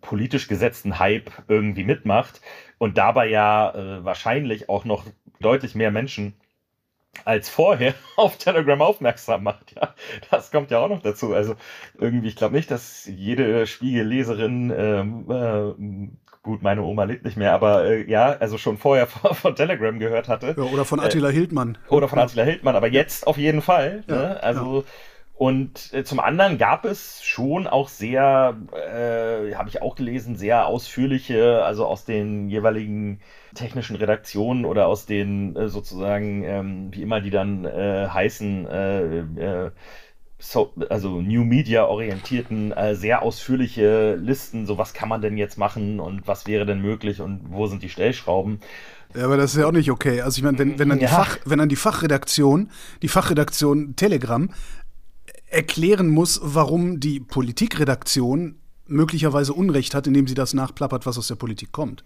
politisch 0.01 0.47
gesetzten 0.47 0.97
Hype 0.99 1.31
irgendwie 1.47 1.83
mitmacht 1.83 2.41
und 2.79 2.97
dabei 2.97 3.27
ja 3.27 3.71
äh, 3.75 4.03
wahrscheinlich 4.03 4.69
auch 4.69 4.85
noch 4.85 5.05
deutlich 5.43 5.75
mehr 5.75 5.91
Menschen 5.91 6.33
als 7.25 7.49
vorher 7.49 7.93
auf 8.17 8.37
Telegram 8.37 8.81
aufmerksam 8.81 9.43
macht. 9.43 9.75
Ja, 9.75 9.93
das 10.31 10.51
kommt 10.51 10.71
ja 10.71 10.79
auch 10.79 10.89
noch 10.89 11.01
dazu. 11.01 11.33
Also 11.33 11.55
irgendwie, 11.97 12.29
ich 12.29 12.35
glaube 12.35 12.55
nicht, 12.55 12.71
dass 12.71 13.05
jede 13.05 13.67
Spiegelleserin 13.67 14.73
ähm, 14.75 15.29
äh, 15.29 16.09
Gut, 16.43 16.61
meine 16.61 16.83
Oma 16.83 17.05
lebt 17.05 17.23
nicht 17.23 17.37
mehr, 17.37 17.53
aber 17.53 17.85
äh, 17.85 18.03
ja, 18.09 18.33
also 18.33 18.57
schon 18.57 18.77
vorher 18.77 19.07
von, 19.07 19.33
von 19.33 19.55
Telegram 19.55 19.97
gehört 19.97 20.27
hatte. 20.27 20.55
Ja, 20.57 20.63
oder 20.63 20.83
von 20.83 20.99
Attila 20.99 21.29
äh, 21.29 21.33
Hildmann. 21.33 21.77
Oder 21.87 22.09
von 22.09 22.19
Attila 22.19 22.43
Hildmann, 22.43 22.75
aber 22.75 22.89
jetzt 22.89 23.25
auf 23.25 23.37
jeden 23.37 23.61
Fall. 23.61 24.03
Ja, 24.07 24.15
ne? 24.15 24.43
Also 24.43 24.79
ja. 24.79 24.83
Und 25.43 25.93
äh, 25.93 26.05
zum 26.05 26.21
anderen 26.21 26.57
gab 26.57 26.85
es 26.85 27.21
schon 27.21 27.67
auch 27.67 27.89
sehr, 27.89 28.55
äh, 28.71 29.53
habe 29.55 29.67
ich 29.67 29.81
auch 29.81 29.95
gelesen, 29.95 30.37
sehr 30.37 30.67
ausführliche, 30.67 31.65
also 31.65 31.85
aus 31.85 32.05
den 32.05 32.47
jeweiligen 32.47 33.19
technischen 33.53 33.97
Redaktionen 33.97 34.63
oder 34.63 34.87
aus 34.87 35.05
den 35.05 35.53
äh, 35.57 35.67
sozusagen, 35.67 36.45
ähm, 36.45 36.87
wie 36.93 37.01
immer 37.01 37.19
die 37.19 37.29
dann 37.29 37.65
äh, 37.65 38.07
heißen, 38.07 38.67
äh, 38.67 39.17
äh, 39.65 39.71
so, 40.39 40.71
also 40.87 41.19
New 41.19 41.43
Media 41.43 41.87
orientierten, 41.87 42.73
sehr 42.93 43.21
ausführliche 43.21 44.15
Listen, 44.15 44.65
so 44.65 44.77
was 44.77 44.93
kann 44.93 45.07
man 45.07 45.21
denn 45.21 45.37
jetzt 45.37 45.57
machen 45.57 46.01
und 46.01 46.27
was 46.27 46.47
wäre 46.47 46.65
denn 46.65 46.81
möglich 46.81 47.21
und 47.21 47.43
wo 47.47 47.67
sind 47.67 47.81
die 47.81 47.87
Stellschrauben. 47.87 48.59
Ja, 49.15 49.25
aber 49.25 49.37
das 49.37 49.53
ist 49.53 49.61
ja 49.61 49.67
auch 49.67 49.71
nicht 49.71 49.89
okay. 49.89 50.21
Also 50.21 50.39
ich 50.39 50.43
meine, 50.43 50.59
wenn, 50.59 50.79
wenn, 50.79 50.89
dann 50.89 50.99
die 50.99 51.05
ja. 51.05 51.11
Fach, 51.11 51.37
wenn 51.45 51.59
dann 51.59 51.69
die 51.69 51.77
Fachredaktion, 51.77 52.71
die 53.01 53.07
Fachredaktion 53.07 53.95
Telegram 53.95 54.49
erklären 55.53 56.09
muss, 56.09 56.39
warum 56.43 56.99
die 56.99 57.19
Politikredaktion 57.19 58.59
möglicherweise 58.85 59.53
Unrecht 59.53 59.95
hat, 59.95 60.07
indem 60.07 60.27
sie 60.27 60.35
das 60.35 60.53
nachplappert, 60.53 61.05
was 61.05 61.17
aus 61.17 61.27
der 61.27 61.35
Politik 61.35 61.71
kommt. 61.71 62.03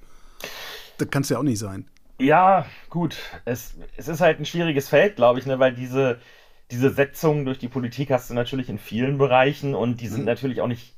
Das 0.98 1.10
kann 1.10 1.22
es 1.24 1.30
ja 1.30 1.38
auch 1.38 1.44
nicht 1.44 1.60
sein. 1.60 1.86
Ja, 2.20 2.66
gut. 2.90 3.18
Es, 3.46 3.76
es 3.96 4.08
ist 4.08 4.22
halt 4.22 4.40
ein 4.40 4.46
schwieriges 4.46 4.90
Feld, 4.90 5.16
glaube 5.16 5.40
ich, 5.40 5.46
ne, 5.46 5.60
weil 5.60 5.74
diese, 5.74 6.20
diese 6.72 6.90
Setzung 6.90 7.46
durch 7.46 7.60
die 7.60 7.68
Politik 7.68 8.12
hast 8.12 8.30
du 8.30 8.34
natürlich 8.34 8.70
in 8.70 8.80
vielen 8.80 9.18
Bereichen 9.18 9.76
und 9.76 10.02
die 10.02 10.08
sind 10.08 10.22
mhm. 10.22 10.26
natürlich 10.26 10.62
auch 10.62 10.68
nicht 10.68 10.97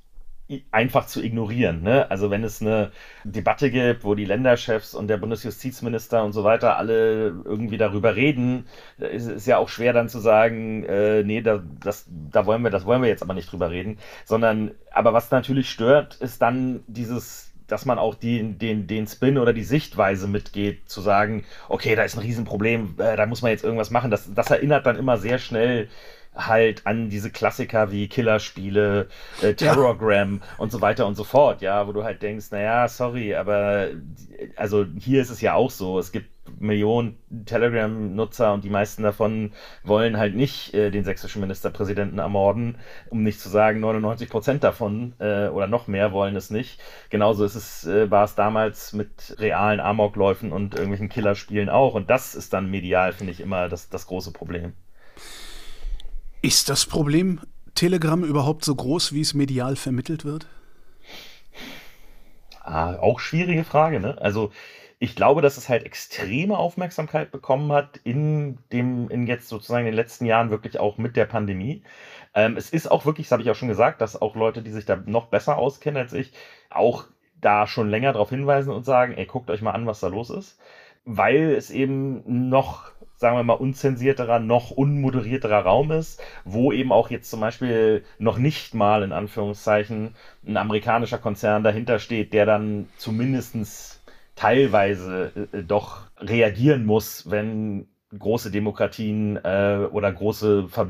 einfach 0.72 1.06
zu 1.06 1.22
ignorieren. 1.24 1.84
Ne? 1.84 2.10
Also 2.10 2.32
wenn 2.32 2.44
es 2.44 2.62
eine 2.62 2.92
Debatte 3.24 3.70
gibt, 3.70 4.04
wo 4.04 4.16
die 4.16 4.26
Länderchefs 4.26 4.96
und 4.96 5.08
der 5.08 5.18
Bundesjustizminister 5.18 6.24
und 6.24 6.34
so 6.34 6.44
weiter 6.44 6.78
alle 6.78 7.28
irgendwie 7.46 7.78
darüber 7.78 8.16
reden, 8.16 8.66
ist 8.98 9.28
es 9.28 9.46
ja 9.46 9.58
auch 9.58 9.70
schwer 9.70 9.94
dann 9.94 10.10
zu 10.10 10.20
sagen, 10.20 10.84
äh, 10.86 11.24
nee, 11.24 11.42
da, 11.42 11.62
das, 11.84 12.08
da 12.10 12.46
wollen 12.46 12.64
wir, 12.64 12.72
das 12.72 12.86
wollen 12.86 13.02
wir 13.02 13.10
jetzt 13.10 13.22
aber 13.22 13.36
nicht 13.36 13.52
drüber 13.52 13.70
reden, 13.70 14.00
sondern 14.26 14.72
aber 14.92 15.14
was 15.14 15.30
natürlich 15.30 15.70
stört, 15.70 16.16
ist 16.16 16.42
dann 16.42 16.84
dieses 16.88 17.50
dass 17.68 17.86
man 17.86 18.00
auch 18.00 18.16
den, 18.16 18.58
den, 18.58 18.88
den 18.88 19.06
Spin 19.06 19.38
oder 19.38 19.54
die 19.54 19.64
Sichtweise 19.64 20.28
mitgeht, 20.28 20.90
zu 20.90 21.02
sagen, 21.02 21.46
okay, 21.68 21.96
da 21.96 22.04
ist 22.04 22.16
ein 22.16 22.22
Riesenproblem, 22.22 22.96
äh, 22.98 23.16
da 23.16 23.28
muss 23.28 23.44
man 23.44 23.52
jetzt 23.52 23.64
irgendwas 23.64 23.92
machen. 23.92 24.10
Das, 24.12 24.34
das 24.34 24.50
erinnert 24.50 24.86
dann 24.86 24.98
immer 24.98 25.18
sehr 25.18 25.38
schnell 25.38 25.88
halt 26.36 26.86
an 26.86 27.10
diese 27.10 27.32
Klassiker 27.32 27.92
wie 27.92 28.08
Killerspiele, 28.08 29.08
äh, 29.42 29.54
Terrorgram 29.54 30.42
ja. 30.42 30.48
und 30.58 30.72
so 30.72 30.82
weiter 30.82 31.06
und 31.08 31.16
so 31.16 31.24
fort, 31.24 31.62
ja, 31.62 31.88
wo 31.88 31.92
du 31.92 32.04
halt 32.04 32.22
denkst, 32.22 32.52
naja, 32.52 32.88
sorry, 32.88 33.36
aber 33.36 33.90
also 34.56 34.86
hier 34.98 35.22
ist 35.22 35.30
es 35.30 35.42
ja 35.42 35.54
auch 35.54 35.72
so, 35.72 36.00
es 36.00 36.12
gibt 36.12 36.30
Millionen 36.58 37.18
Telegram-Nutzer 37.46 38.54
und 38.54 38.64
die 38.64 38.70
meisten 38.70 39.04
davon 39.04 39.52
wollen 39.84 40.18
halt 40.18 40.36
nicht 40.36 40.74
äh, 40.74 40.90
den 40.92 41.04
sächsischen 41.04 41.42
Ministerpräsidenten 41.42 42.20
ermorden, 42.20 42.78
um 43.10 43.24
nicht 43.24 43.40
zu 43.40 43.50
sagen, 43.50 43.80
99 43.80 44.30
Prozent 44.30 44.64
davon 44.64 45.14
äh, 45.20 45.48
oder 45.48 45.68
noch 45.68 45.88
mehr 45.88 46.12
wollen 46.12 46.36
es 46.36 46.50
nicht. 46.50 46.82
Genauso 47.10 47.46
ist 47.46 47.56
es, 47.56 47.86
äh, 47.86 48.10
war 48.10 48.24
es 48.24 48.36
damals 48.36 48.94
mit 48.94 49.36
realen 49.40 49.80
Amokläufen 49.80 50.52
und 50.52 50.74
irgendwelchen 50.74 51.10
Killerspielen 51.10 51.70
auch. 51.70 51.94
Und 51.94 52.10
das 52.10 52.36
ist 52.36 52.54
dann 52.54 52.72
medial, 52.72 53.14
finde 53.14 53.34
ich, 53.34 53.42
immer 53.42 53.70
das, 53.70 53.90
das 53.90 54.08
große 54.08 54.32
Problem. 54.32 54.74
Ist 56.42 56.70
das 56.70 56.86
Problem 56.86 57.42
Telegram 57.76 58.24
überhaupt 58.24 58.64
so 58.64 58.74
groß, 58.74 59.14
wie 59.14 59.20
es 59.20 59.34
medial 59.34 59.76
vermittelt 59.76 60.24
wird? 60.24 60.48
Ah, 62.62 62.96
auch 62.96 63.20
schwierige 63.20 63.66
Frage, 63.66 64.00
ne? 64.00 64.18
Also 64.22 64.52
ich 65.00 65.18
glaube, 65.18 65.42
dass 65.42 65.58
es 65.58 65.68
halt 65.68 65.84
extreme 65.86 66.58
Aufmerksamkeit 66.58 67.32
bekommen 67.32 67.72
hat 67.74 67.98
in 68.06 68.58
dem, 68.72 69.10
in 69.10 69.28
jetzt 69.28 69.50
sozusagen 69.50 69.86
den 69.86 69.94
letzten 69.94 70.26
Jahren 70.26 70.50
wirklich 70.50 70.80
auch 70.80 70.98
mit 70.98 71.18
der 71.18 71.26
Pandemie. 71.26 71.84
Ähm, 72.34 72.56
es 72.56 72.70
ist 72.70 72.90
auch 72.90 73.06
wirklich, 73.06 73.28
das 73.28 73.34
habe 73.34 73.44
ich 73.44 73.50
auch 73.50 73.56
schon 73.56 73.68
gesagt, 73.68 74.00
dass 74.00 74.22
auch 74.22 74.36
Leute, 74.36 74.62
die 74.62 74.72
sich 74.72 74.86
da 74.86 74.96
noch 74.96 75.28
besser 75.28 75.58
auskennen 75.58 76.02
als 76.02 76.14
ich, 76.14 76.32
auch 76.70 77.06
da 77.42 77.68
schon 77.68 77.90
länger 77.90 78.14
darauf 78.14 78.30
hinweisen 78.30 78.72
und 78.72 78.86
sagen, 78.86 79.14
ey, 79.14 79.26
guckt 79.26 79.50
euch 79.50 79.62
mal 79.62 79.72
an, 79.72 79.88
was 79.88 80.00
da 80.00 80.08
los 80.08 80.30
ist. 80.30 80.58
Weil 81.12 81.56
es 81.56 81.72
eben 81.72 82.50
noch, 82.50 82.92
sagen 83.16 83.36
wir 83.36 83.44
mal, 83.44 83.54
unzensierterer, 83.54 84.38
noch 84.38 84.70
unmoderierterer 84.70 85.62
Raum 85.62 85.90
ist, 85.92 86.22
wo 86.46 86.72
eben 86.72 86.92
auch 86.92 87.10
jetzt 87.10 87.32
zum 87.32 87.40
Beispiel 87.40 88.04
noch 88.20 88.38
nicht 88.38 88.76
mal 88.76 89.02
in 89.02 89.12
Anführungszeichen 89.12 90.14
ein 90.46 90.58
amerikanischer 90.58 91.18
Konzern 91.18 91.64
dahinter 91.64 91.98
steht, 91.98 92.32
der 92.32 92.46
dann 92.46 92.90
zumindestens 92.98 94.04
teilweise 94.36 95.50
äh, 95.52 95.64
doch 95.64 96.04
reagieren 96.20 96.86
muss, 96.86 97.32
wenn 97.32 97.88
große 98.18 98.52
Demokratien 98.52 99.38
äh, 99.38 99.88
oder 99.92 100.12
große 100.14 100.68
Ver 100.68 100.90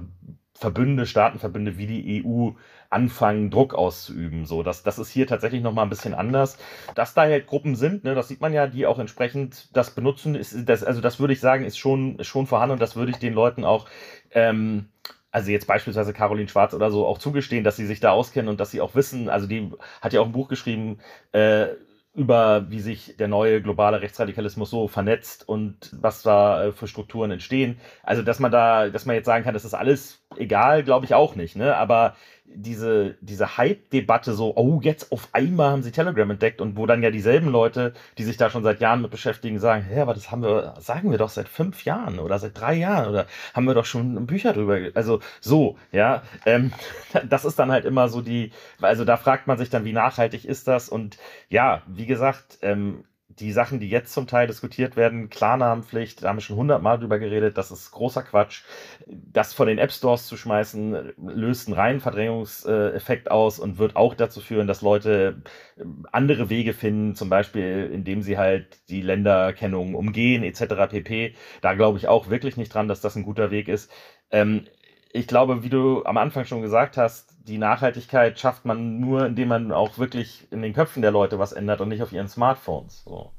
Verbünde, 0.54 1.06
Staatenverbünde 1.06 1.78
wie 1.78 1.88
die 1.88 2.22
EU 2.26 2.50
anfangen, 2.90 3.52
Druck 3.52 3.76
auszuüben. 3.76 4.46
So, 4.46 4.64
das, 4.64 4.84
das 4.84 5.00
ist 5.00 5.12
hier 5.12 5.28
tatsächlich 5.28 5.62
nochmal 5.62 5.86
ein 5.86 5.90
bisschen 5.90 6.14
anders. 6.14 6.58
Dass 6.96 7.14
da 7.14 7.22
halt 7.22 7.48
Gruppen 7.48 7.76
sind, 7.76 8.04
ne, 8.04 8.16
das 8.16 8.28
sieht 8.28 8.42
man 8.42 8.54
ja, 8.54 8.68
die 8.68 8.86
auch 8.86 9.00
entsprechend 9.00 9.70
das 9.76 9.92
benutzen, 9.92 10.36
ist, 10.36 10.68
das, 10.68 10.84
also 10.84 11.02
das 11.02 11.20
würde 11.20 11.34
ich 11.34 11.40
sagen, 11.40 11.66
ist 11.66 11.78
schon, 11.78 12.24
schon 12.24 12.48
vorhanden 12.48 12.74
und 12.74 12.82
das 12.82 12.96
würde 12.96 13.12
ich 13.12 13.18
den 13.18 13.34
Leuten 13.34 13.64
auch 13.64 13.88
ähm, 14.32 14.90
also 15.32 15.52
jetzt 15.52 15.68
beispielsweise 15.68 16.14
Caroline 16.14 16.50
Schwarz 16.50 16.74
oder 16.74 16.92
so 16.92 17.06
auch 17.06 17.20
zugestehen, 17.20 17.64
dass 17.64 17.76
sie 17.76 17.86
sich 17.86 18.00
da 18.00 18.12
auskennen 18.12 18.50
und 18.50 18.60
dass 18.60 18.72
sie 18.72 18.82
auch 18.82 18.96
wissen, 18.96 19.30
also 19.30 19.48
die 19.48 19.72
hat 20.02 20.14
ja 20.14 20.22
auch 20.22 20.26
ein 20.26 20.32
Buch 20.32 20.48
geschrieben, 20.48 21.00
äh, 21.32 21.68
über 22.16 22.70
wie 22.72 22.80
sich 22.80 23.16
der 23.18 23.28
neue 23.28 23.62
globale 23.62 24.02
Rechtsradikalismus 24.02 24.72
so 24.72 24.88
vernetzt 24.88 25.48
und 25.48 25.96
was 26.02 26.24
da 26.24 26.66
äh, 26.66 26.72
für 26.72 26.88
Strukturen 26.88 27.32
entstehen. 27.32 27.80
Also, 28.04 28.24
dass 28.24 28.40
man 28.40 28.52
da, 28.52 28.90
dass 28.90 29.06
man 29.06 29.16
jetzt 29.16 29.28
sagen 29.28 29.44
kann, 29.44 29.54
das 29.54 29.64
ist 29.64 29.76
alles 29.76 30.26
egal, 30.36 30.84
glaube 30.84 31.06
ich 31.06 31.14
auch 31.14 31.36
nicht, 31.36 31.56
ne? 31.56 31.78
Aber 31.78 32.16
diese, 32.54 33.16
diese 33.22 33.58
Hype-Debatte 33.58 34.34
so, 34.34 34.56
oh, 34.56 34.80
jetzt 34.82 35.12
auf 35.12 35.30
einmal 35.34 35.72
haben 35.72 35.84
sie 35.84 35.92
Telegram 35.92 36.30
entdeckt 36.30 36.62
und 36.62 36.78
wo 36.78 36.86
dann 36.86 37.04
ja 37.04 37.12
dieselben 37.12 37.50
Leute, 37.50 37.94
die 38.18 38.24
sich 38.24 38.38
da 38.38 38.50
schon 38.50 38.64
seit 38.64 38.80
Jahren 38.82 39.02
mit 39.02 39.12
beschäftigen, 39.12 39.60
sagen, 39.60 39.84
hä, 39.84 40.02
aber 40.02 40.14
das 40.14 40.32
haben 40.32 40.42
wir, 40.42 40.74
sagen 40.80 41.12
wir 41.12 41.18
doch 41.18 41.30
seit 41.30 41.48
fünf 41.48 41.86
Jahren 41.86 42.20
oder 42.20 42.40
seit 42.40 42.60
drei 42.60 42.74
Jahren 42.76 43.10
oder 43.10 43.28
haben 43.54 43.66
wir 43.66 43.74
doch 43.74 43.86
schon 43.86 44.26
Bücher 44.26 44.54
drüber, 44.54 44.80
also 44.96 45.20
so, 45.40 45.78
ja, 45.92 46.24
ähm, 46.46 46.72
das 47.30 47.46
ist 47.46 47.60
dann 47.60 47.72
halt 47.72 47.86
immer 47.86 48.10
so 48.10 48.22
die, 48.22 48.52
also 48.82 49.06
da 49.06 49.18
fragt 49.18 49.48
man 49.48 49.58
sich 49.58 49.70
dann, 49.70 49.86
wie 49.86 49.94
nachhaltig 49.94 50.46
ist 50.46 50.68
das? 50.68 50.90
Und 50.90 51.18
ja, 51.50 51.82
wie 51.88 52.06
gesagt, 52.06 52.60
ähm, 52.62 53.04
die 53.40 53.52
Sachen, 53.52 53.80
die 53.80 53.90
jetzt 53.90 54.14
zum 54.14 54.28
Teil 54.28 54.48
diskutiert 54.48 54.96
werden, 54.96 55.30
Klarnamenpflicht, 55.30 56.24
da 56.24 56.30
haben 56.30 56.38
wir 56.38 56.42
schon 56.42 56.58
hundertmal 56.58 57.00
drüber 57.00 57.20
geredet, 57.20 57.58
das 57.58 57.72
ist 57.72 57.92
großer 57.92 58.24
Quatsch. 58.24 58.64
Das 59.08 59.54
von 59.54 59.68
den 59.68 59.78
App 59.78 59.92
Stores 59.92 60.28
zu 60.28 60.38
schmeißen, 60.38 61.14
löst 61.18 61.68
einen 61.68 61.78
reinen 61.78 62.00
Verdrängungseffekt 62.00 63.32
aus 63.32 63.60
und 63.60 63.78
wird 63.78 63.96
auch 63.96 64.14
dazu 64.14 64.42
führen, 64.42 64.68
dass 64.68 64.82
Leute 64.82 65.42
äh, 65.78 65.84
andere 66.12 66.50
Wege 66.50 66.74
finden, 66.74 67.16
zum 67.16 67.30
Beispiel 67.30 67.90
indem 67.94 68.22
sie 68.22 68.38
halt 68.38 68.78
die 68.90 69.02
Länderkennung 69.02 69.96
umgehen, 69.96 70.44
etc. 70.44 70.90
pp. 70.90 71.36
Da 71.62 71.74
glaube 71.74 71.98
ich 71.98 72.08
auch 72.08 72.30
wirklich 72.30 72.58
nicht 72.58 72.74
dran, 72.74 72.88
dass 72.88 73.02
das 73.02 73.16
ein 73.16 73.24
guter 73.24 73.52
Weg 73.52 73.68
ist. 73.68 73.92
Ähm, 74.32 74.66
ich 75.12 75.28
glaube, 75.28 75.64
wie 75.64 75.70
du 75.70 76.04
am 76.06 76.18
Anfang 76.18 76.46
schon 76.46 76.62
gesagt 76.62 76.98
hast, 76.98 77.34
die 77.48 77.58
Nachhaltigkeit 77.58 78.40
schafft 78.40 78.66
man 78.66 79.00
nur, 79.00 79.26
indem 79.26 79.48
man 79.48 79.72
auch 79.72 79.98
wirklich 79.98 80.48
in 80.52 80.62
den 80.62 80.74
Köpfen 80.74 81.02
der 81.02 81.12
Leute 81.12 81.40
was 81.40 81.52
ändert 81.52 81.82
und 81.82 81.90
nicht 81.90 82.04
auf 82.04 82.12
ihren 82.12 82.28
Smartphones. 82.28 83.04
So. 83.06 83.32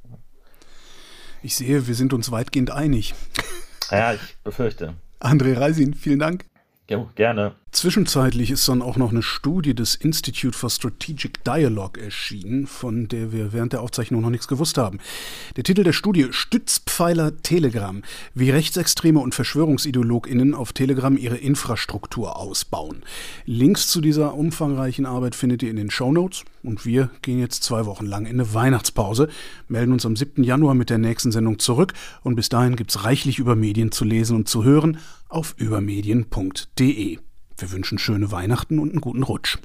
Ich 1.42 1.54
sehe, 1.54 1.86
wir 1.86 1.94
sind 1.94 2.12
uns 2.12 2.30
weitgehend 2.30 2.70
einig. 2.70 3.14
Ja, 3.90 4.12
ich 4.12 4.36
befürchte. 4.44 4.94
André 5.20 5.58
Reisin, 5.58 5.94
vielen 5.94 6.18
Dank. 6.18 6.44
Jo, 6.88 7.08
gerne. 7.14 7.54
Zwischenzeitlich 7.72 8.50
ist 8.50 8.68
dann 8.68 8.82
auch 8.82 8.96
noch 8.96 9.12
eine 9.12 9.22
Studie 9.22 9.74
des 9.74 9.94
Institute 9.94 10.58
for 10.58 10.70
Strategic 10.70 11.44
Dialogue 11.44 12.00
erschienen, 12.00 12.66
von 12.66 13.06
der 13.06 13.30
wir 13.30 13.52
während 13.52 13.72
der 13.72 13.80
Aufzeichnung 13.80 14.22
noch 14.22 14.30
nichts 14.30 14.48
gewusst 14.48 14.76
haben. 14.76 14.98
Der 15.54 15.62
Titel 15.62 15.84
der 15.84 15.92
Studie 15.92 16.26
Stützpfeiler 16.30 17.42
Telegram, 17.42 18.02
wie 18.34 18.50
Rechtsextreme 18.50 19.20
und 19.20 19.36
Verschwörungsideologinnen 19.36 20.52
auf 20.52 20.72
Telegram 20.72 21.16
ihre 21.16 21.36
Infrastruktur 21.36 22.36
ausbauen. 22.36 23.04
Links 23.46 23.86
zu 23.86 24.00
dieser 24.00 24.34
umfangreichen 24.34 25.06
Arbeit 25.06 25.36
findet 25.36 25.62
ihr 25.62 25.70
in 25.70 25.76
den 25.76 25.90
Show 25.92 26.10
Notes 26.10 26.44
und 26.64 26.84
wir 26.84 27.10
gehen 27.22 27.38
jetzt 27.38 27.62
zwei 27.62 27.86
Wochen 27.86 28.04
lang 28.04 28.26
in 28.26 28.40
eine 28.40 28.52
Weihnachtspause, 28.52 29.28
melden 29.68 29.92
uns 29.92 30.04
am 30.04 30.16
7. 30.16 30.42
Januar 30.42 30.74
mit 30.74 30.90
der 30.90 30.98
nächsten 30.98 31.30
Sendung 31.30 31.60
zurück 31.60 31.94
und 32.22 32.34
bis 32.34 32.48
dahin 32.48 32.74
gibt's 32.74 33.04
reichlich 33.04 33.38
über 33.38 33.54
Medien 33.54 33.92
zu 33.92 34.04
lesen 34.04 34.36
und 34.36 34.48
zu 34.48 34.64
hören 34.64 34.98
auf 35.28 35.54
übermedien.de. 35.56 37.18
Wir 37.60 37.72
wünschen 37.72 37.98
schöne 37.98 38.32
Weihnachten 38.32 38.78
und 38.78 38.90
einen 38.90 39.02
guten 39.02 39.22
Rutsch. 39.22 39.58